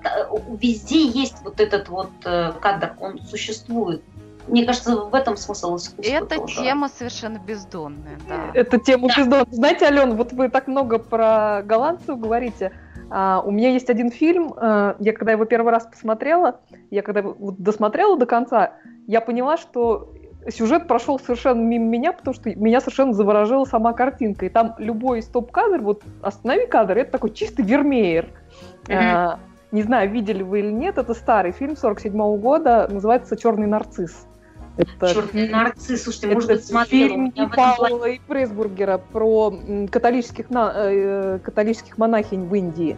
[0.60, 4.02] везде есть вот этот вот э, кадр, он существует.
[4.48, 6.62] Мне кажется, в этом смысл искусства Это тоже.
[6.62, 8.50] тема совершенно бездонная, да.
[8.54, 9.14] Это тема да.
[9.16, 9.46] бездонная.
[9.50, 12.72] Знаете, Ален, вот вы так много про голландцев говорите.
[13.10, 17.22] А, у меня есть один фильм, а, я когда его первый раз посмотрела, я когда
[17.22, 18.74] вот досмотрела до конца,
[19.06, 20.12] я поняла, что
[20.48, 24.46] сюжет прошел совершенно мимо меня, потому что меня совершенно заворожила сама картинка.
[24.46, 28.28] И там любой стоп-кадр, вот останови кадр, это такой чистый вермеер.
[28.84, 28.94] Mm-hmm.
[28.94, 29.38] А,
[29.72, 34.26] не знаю, видели вы или нет, это старый фильм 47 -го года, называется «Черный нарцисс».
[34.76, 37.08] Это Черный нарцисс, слушайте, может быть, смотрела.
[37.08, 39.58] Фильм Паула и Пресбургера про
[39.90, 42.96] католических, э, католических монахинь в Индии.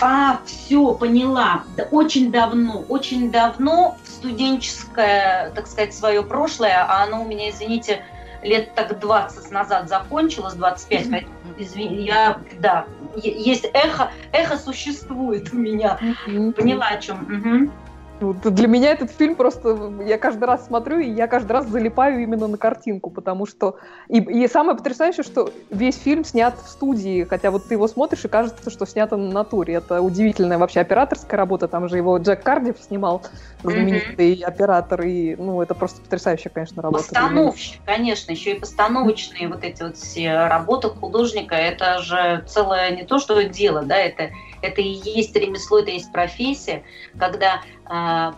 [0.00, 1.64] А, все, поняла.
[1.76, 7.48] Да, очень давно, очень давно в студенческое, так сказать, свое прошлое, а оно у меня,
[7.50, 8.02] извините,
[8.42, 11.26] лет так 20 назад закончилось, 25, mm-hmm.
[11.58, 12.86] извини, я, да,
[13.16, 15.98] есть эхо, эхо существует у меня.
[16.00, 16.52] Mm-hmm.
[16.52, 17.22] Поняла о чем.
[17.22, 17.72] Угу.
[18.20, 22.22] Вот для меня этот фильм просто, я каждый раз смотрю, и я каждый раз залипаю
[22.22, 23.76] именно на картинку, потому что...
[24.08, 28.24] И, и самое потрясающее, что весь фильм снят в студии, хотя вот ты его смотришь,
[28.24, 29.74] и кажется, что снято на натуре.
[29.74, 33.22] Это удивительная вообще операторская работа, там же его Джек Кардив снимал,
[33.62, 34.44] знаменитый mm-hmm.
[34.44, 37.04] оператор, и, ну, это просто потрясающая, конечно, работа.
[37.04, 43.04] Постановщик, конечно, еще и постановочные вот эти вот все работы художника, это же целое не
[43.04, 44.30] то, что дело, да, это
[44.62, 46.82] это и есть ремесло, это и есть профессия,
[47.18, 47.60] когда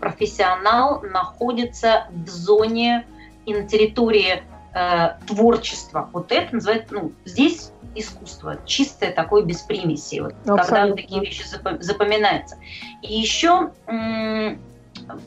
[0.00, 3.06] профессионал находится в зоне
[3.46, 4.42] и на территории
[4.74, 6.08] э, творчества.
[6.12, 11.44] Вот это называется, ну, здесь искусство, чистое такое без примесей, вот, когда такие вещи
[11.80, 12.56] запоминаются.
[13.02, 13.72] И еще,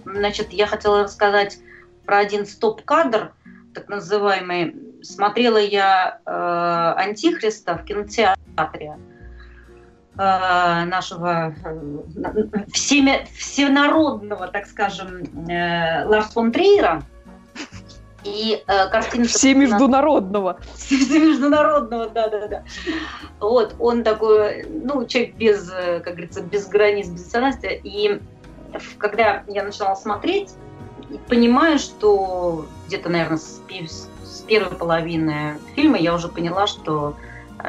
[0.06, 1.58] значит, я хотела рассказать
[2.06, 3.34] про один стоп-кадр,
[3.74, 4.76] так называемый.
[5.02, 8.98] Смотрела я э, «Антихриста» в кинотеатре.
[10.18, 12.44] Э, нашего э,
[12.74, 17.02] всеми, всенародного, так скажем, э, Ларс фон Триера.
[18.26, 19.24] И э, картина...
[19.28, 20.60] Все международного.
[20.76, 22.64] Все международного, да-да-да.
[23.40, 27.80] Вот, он такой, ну, человек без, как говорится, без границ, без национальности.
[27.82, 28.20] И
[28.98, 30.50] когда я начала смотреть,
[31.30, 33.62] понимаю, что где-то, наверное, с,
[34.24, 37.16] с первой половины фильма я уже поняла, что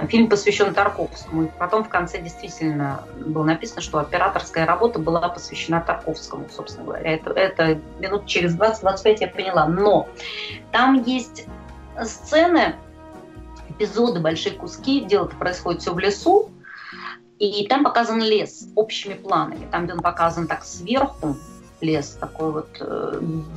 [0.09, 1.45] Фильм посвящен Тарковскому.
[1.45, 7.13] И потом в конце действительно было написано, что операторская работа была посвящена Тарковскому, собственно говоря.
[7.13, 9.67] Это, это минут через 20-25 я поняла.
[9.67, 10.09] Но
[10.71, 11.47] там есть
[12.05, 12.77] сцены,
[13.69, 15.05] эпизоды, большие куски.
[15.05, 16.51] Дело-то происходит все в лесу.
[17.39, 19.67] И там показан лес общими планами.
[19.71, 21.37] Там, где он показан так сверху,
[21.83, 22.69] лес, такой вот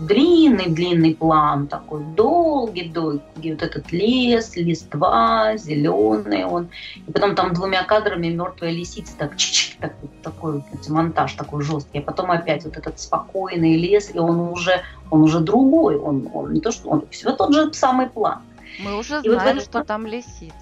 [0.07, 7.83] длинный-длинный э, план, такой долгий-долгий, вот этот лес, листва, зеленый он, и потом там двумя
[7.83, 12.77] кадрами мертвая лисица, так, чик так, такой вот, монтаж такой жесткий, а потом опять вот
[12.77, 17.07] этот спокойный лес, и он уже, он уже другой, он, он не то, что он,
[17.09, 18.41] все тот же самый план.
[18.79, 20.53] Мы уже и знаем, вот что там лисица.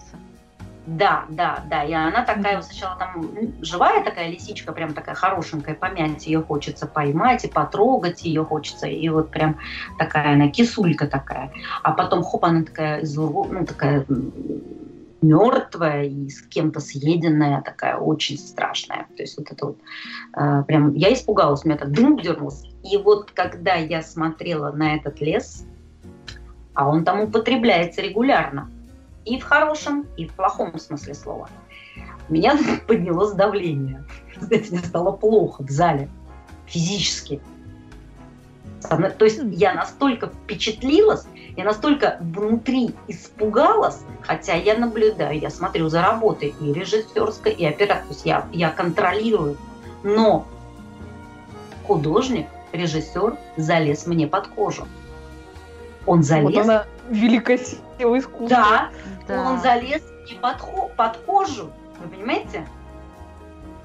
[0.86, 1.84] Да, да, да.
[1.84, 3.26] И она такая вот сначала там
[3.62, 8.88] живая такая лисичка, прям такая хорошенькая, помять ее хочется поймать и потрогать ее хочется.
[8.88, 9.58] И вот прям
[9.98, 11.52] такая она кисулька такая.
[11.84, 14.06] А потом хоп, она такая, ну такая
[15.22, 19.08] мертвая и с кем-то съеденная, такая очень страшная.
[19.16, 19.78] То есть вот это вот
[20.36, 22.68] э, прям я испугалась, у меня так дым дернулся.
[22.84, 25.66] И вот когда я смотрела на этот лес,
[26.74, 28.70] а он там употребляется регулярно,
[29.26, 31.50] и в хорошем, и в плохом смысле слова.
[32.30, 32.58] Меня
[32.88, 34.04] поднялось давление.
[34.40, 36.10] Знаете, мне стало плохо в зале,
[36.66, 37.42] физически.
[38.90, 46.02] То есть я настолько впечатлилась, я настолько внутри испугалась, хотя я наблюдаю, я смотрю за
[46.02, 49.58] работой и режиссерской, и операторской, то есть я, я контролирую,
[50.04, 50.46] но
[51.88, 54.88] художник, режиссер залез мне под кожу.
[56.06, 56.56] Он залез.
[56.56, 58.50] Вот она великая сила искусства.
[58.50, 58.92] Да,
[59.28, 59.50] да.
[59.50, 60.58] он залез мне под,
[60.96, 61.72] под кожу.
[62.04, 62.68] Вы понимаете?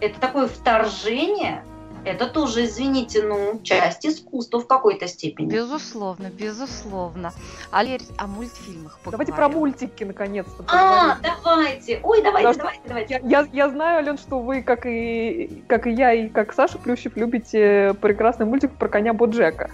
[0.01, 1.65] Это такое вторжение,
[2.05, 5.51] это тоже, извините, ну, часть искусства в какой-то степени.
[5.51, 7.33] Безусловно, безусловно.
[7.71, 9.11] А, о мультфильмах поговорим.
[9.11, 10.65] Давайте про мультики, наконец-то.
[10.69, 12.01] А, давайте.
[12.03, 13.21] Ой, давайте, Потому давайте, давайте.
[13.25, 16.79] Я, я, я знаю, Ален, что вы, как и, как и я, и как Саша
[16.79, 19.71] Плющев, любите прекрасный мультик про коня Боджека.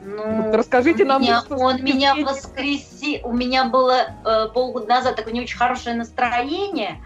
[0.00, 1.22] Ну, Расскажите нам.
[1.22, 3.20] Меня, он меня воскреси.
[3.24, 7.02] У меня было э, полгода назад такое не очень хорошее настроение.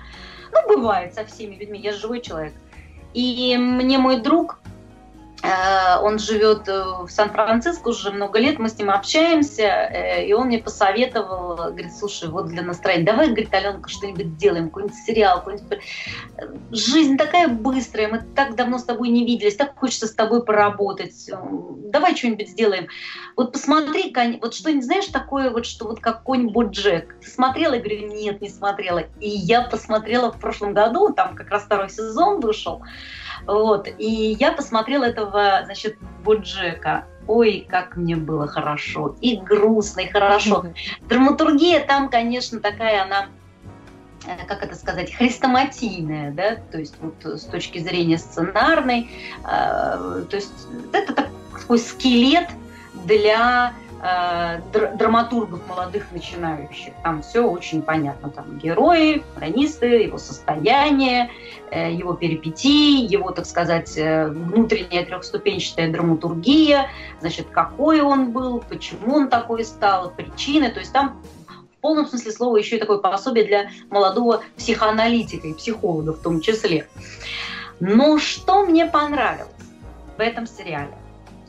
[0.53, 1.81] Ну, бывает со всеми людьми.
[1.81, 2.55] Я живой человек.
[3.15, 4.59] И мне мой друг
[5.45, 10.47] он живет э, в Сан-Франциско уже много лет, мы с ним общаемся, э, и он
[10.47, 15.81] мне посоветовал, говорит, слушай, вот для настроения, давай, говорит, Аленка, что-нибудь сделаем, какой-нибудь сериал, какой-нибудь...
[16.71, 21.29] Жизнь такая быстрая, мы так давно с тобой не виделись, так хочется с тобой поработать,
[21.93, 22.87] давай что-нибудь сделаем.
[23.37, 27.17] Вот посмотри, вот что-нибудь, знаешь, такое вот, что вот как конь Боджек.
[27.21, 27.75] Ты смотрела?
[27.75, 29.03] Я говорю, нет, не смотрела.
[29.21, 32.83] И я посмотрела в прошлом году, там как раз второй сезон вышел,
[33.47, 33.89] вот.
[33.99, 37.07] И я посмотрела этого, значит, Боджека.
[37.27, 39.17] Ой, как мне было хорошо.
[39.21, 40.67] И грустно, и хорошо.
[41.03, 43.29] Драматургия там, конечно, такая, она
[44.27, 49.11] э, как это сказать, хрестоматийная, да, то есть вот с точки зрения сценарной,
[49.45, 50.53] э, то есть
[50.93, 52.49] это такой скелет
[53.05, 53.73] для
[54.03, 56.93] драматургов молодых начинающих.
[57.05, 58.31] Там все очень понятно.
[58.31, 61.31] Там герои, хронисты, его состояние,
[61.71, 66.91] э, его перипетии, его, так сказать, э, внутренняя трехступенчатая драматургия,
[67.21, 70.71] значит, какой он был, почему он такой стал, причины.
[70.71, 71.23] То есть там
[71.77, 76.41] в полном смысле слова еще и такое пособие для молодого психоаналитика и психолога в том
[76.41, 76.89] числе.
[77.79, 79.53] Но что мне понравилось
[80.17, 80.93] в этом сериале?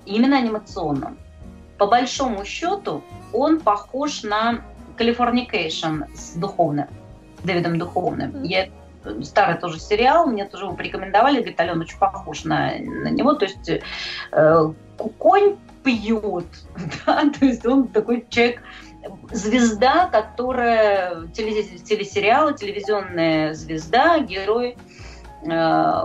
[0.05, 1.17] именно анимационном.
[1.78, 4.61] По большому счету, он похож на
[4.97, 6.88] Californication с Духовным,
[7.41, 8.43] с Дэвидом Духовным.
[8.43, 8.69] Я
[9.24, 13.45] старый тоже сериал, мне тоже его порекомендовали, говорит, Алена очень похож на, на него, то
[13.45, 13.69] есть
[14.32, 14.74] э,
[15.17, 16.45] конь пьет,
[17.05, 18.61] да, то есть он такой человек,
[19.32, 24.78] звезда, которая телесериала, телевизионная звезда, герой
[25.43, 26.03] э,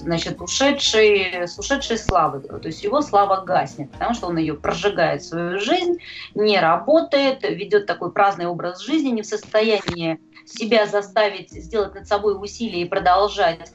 [0.00, 2.40] значит, ушедшей, с ушедшей славы.
[2.40, 5.98] То есть его слава гаснет, потому что он ее прожигает свою жизнь,
[6.34, 12.36] не работает, ведет такой праздный образ жизни, не в состоянии себя заставить сделать над собой
[12.40, 13.72] усилия и продолжать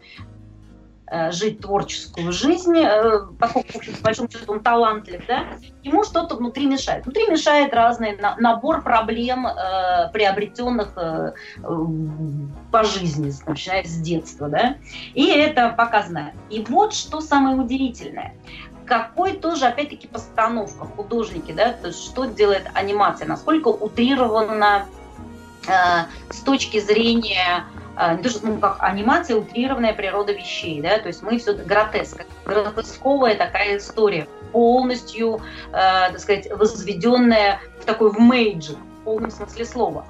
[1.31, 5.45] жить творческую жизнь, э, поскольку, в общем, по талантлив, да,
[5.83, 7.05] ему что-то внутри мешает.
[7.05, 11.33] Внутри мешает разный набор проблем, э, приобретенных э,
[12.71, 14.77] по жизни, начиная с детства, да,
[15.13, 16.33] и это показано.
[16.49, 18.33] И вот что самое удивительное
[18.85, 24.85] какой тоже, опять-таки, постановка, художники, да, то есть что делает анимация, насколько утрирована
[25.67, 25.71] э,
[26.29, 27.65] с точки зрения
[27.95, 32.25] не то, что ну, как анимация, утрированная природа вещей, да, то есть мы все гротеск,
[32.45, 35.41] гротесковая такая история, полностью,
[35.71, 40.05] э, так сказать, возведенная в такой в мейджик, в полном смысле слова.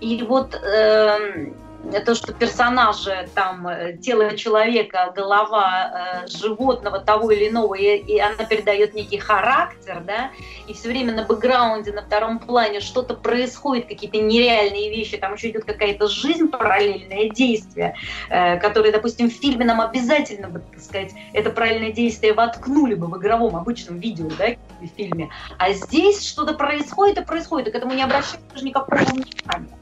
[0.00, 1.50] И вот э,
[2.04, 8.18] то, что персонажи, там, э, тело человека, голова э, животного того или иного, и, и
[8.18, 10.30] она передает некий характер, да,
[10.66, 15.50] и все время на бэкграунде, на втором плане что-то происходит, какие-то нереальные вещи, там еще
[15.50, 17.94] идет какая-то жизнь параллельное действие,
[18.28, 23.06] э, которое, допустим, в фильме нам обязательно бы, так сказать, это параллельное действие воткнули бы
[23.06, 24.48] в игровом обычном видео, да,
[24.80, 28.96] в фильме, а здесь что-то происходит и происходит, и к этому не обращается даже никакого
[28.96, 29.77] внимания.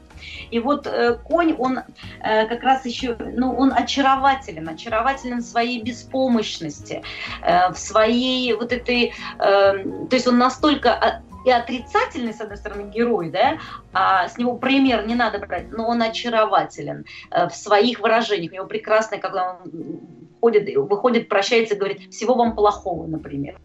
[0.51, 5.81] И вот э, конь, он э, как раз еще, ну, он очарователен, очарователен в своей
[5.81, 7.03] беспомощности,
[7.43, 12.57] э, в своей вот этой, э, то есть он настолько а, и отрицательный, с одной
[12.57, 13.57] стороны, герой, да,
[13.93, 18.51] а с него пример не надо брать, но он очарователен э, в своих выражениях.
[18.51, 19.99] У него прекрасное, когда он
[20.41, 23.59] ходит, выходит, прощается говорит «всего вам плохого», например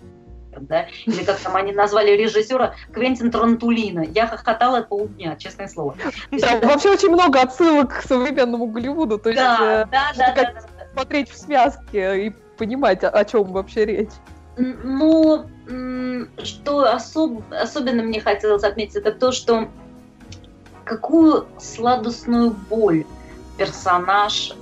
[0.61, 4.01] да, или как там они назвали режиссера Квентин Трантулина.
[4.01, 5.97] Я хохотала полдня, честное слово.
[6.31, 10.53] Да, вообще очень много отсылок к современному Голливуду, то есть да, э, да, да, да,
[10.53, 14.11] да, смотреть в связке и понимать, о чем вообще речь.
[14.57, 15.47] Ну,
[16.43, 17.43] что особ...
[17.51, 19.69] особенно мне хотелось отметить, это то, что
[20.85, 23.05] какую сладостную боль
[23.57, 24.53] персонаж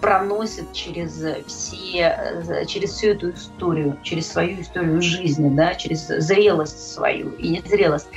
[0.00, 6.92] проносит через все, э, через всю эту историю, через свою историю жизни, да, через зрелость
[6.92, 8.08] свою и незрелость.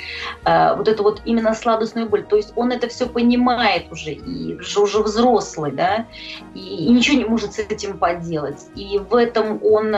[0.45, 2.23] Э, вот это вот именно сладостную боль.
[2.23, 6.07] То есть он это все понимает уже, и уже взрослый, да,
[6.53, 8.65] и, и ничего не может с этим поделать.
[8.75, 9.95] И в этом он,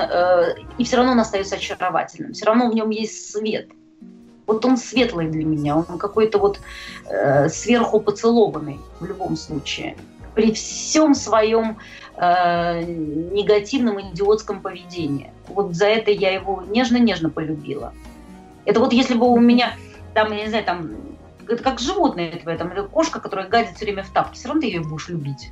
[0.77, 3.69] и все равно он остается очаровательным, все равно в нем есть свет.
[4.47, 6.59] Вот он светлый для меня, он какой-то вот
[7.09, 9.97] э, сверху поцелованный в любом случае
[10.37, 11.79] при всем своем
[12.15, 15.33] э, негативном идиотском поведении.
[15.47, 17.91] Вот за это я его нежно-нежно полюбила.
[18.63, 19.73] Это вот если бы у меня,
[20.13, 20.91] там, я не знаю, там,
[21.47, 24.61] это как животное твое, там, это кошка, которая гадит все время в тапке, все равно
[24.61, 25.49] ты ее будешь любить.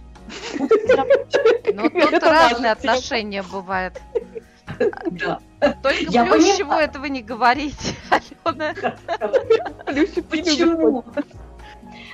[0.59, 3.99] Ну, тут разные отношения бывают.
[5.09, 5.39] Да.
[5.81, 7.95] Только я Плющеву этого не говорить,
[8.43, 8.75] Алена.
[10.29, 11.03] Почему?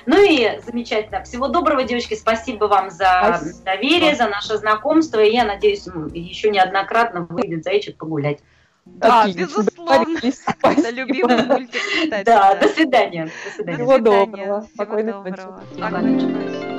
[0.06, 1.22] Ну и замечательно.
[1.24, 2.14] Всего доброго, девочки.
[2.14, 3.64] Спасибо вам за Спасибо.
[3.64, 5.20] доверие, за наше знакомство.
[5.20, 8.38] И я надеюсь, еще неоднократно выйдет зайчик погулять.
[8.84, 9.40] Да, Отлично.
[9.40, 10.18] безусловно.
[10.62, 12.24] Это любимый мультик, кстати.
[12.24, 13.26] Да, до свидания.
[13.26, 13.76] До свидания.
[13.76, 14.66] Всего доброго.
[14.74, 16.72] Спокойной ночи.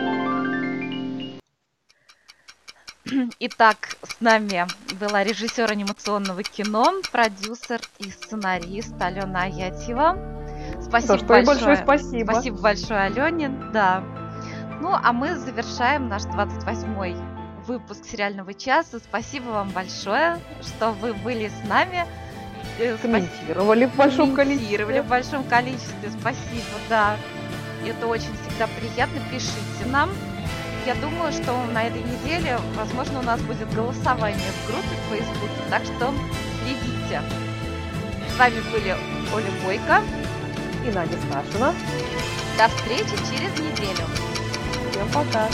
[3.40, 4.66] Итак, с нами
[5.00, 10.18] была режиссер анимационного кино, продюсер и сценарист Алена Аятьева.
[10.94, 11.56] Спасибо что, большое.
[11.56, 12.32] большое спасибо.
[12.32, 13.50] Спасибо большое, Алене.
[13.74, 14.04] Да.
[14.80, 17.16] Ну, а мы завершаем наш 28-й
[17.66, 19.00] выпуск сериального часа.
[19.00, 22.06] Спасибо вам большое, что вы были с нами.
[22.78, 25.02] Э, комментировали в большом количестве.
[25.02, 26.12] В большом количестве.
[26.20, 27.16] Спасибо, да.
[27.84, 29.20] Это очень всегда приятно.
[29.32, 30.12] Пишите нам.
[30.86, 35.70] Я думаю, что на этой неделе, возможно, у нас будет голосование в группе в Фейсбуке,
[35.72, 36.14] так что
[36.62, 37.22] следите.
[38.30, 38.96] С вами были
[39.34, 40.02] Оля Бойко
[40.88, 41.74] и Надя Сташина.
[42.58, 44.06] До встречи через неделю.
[44.92, 45.48] Всем пока.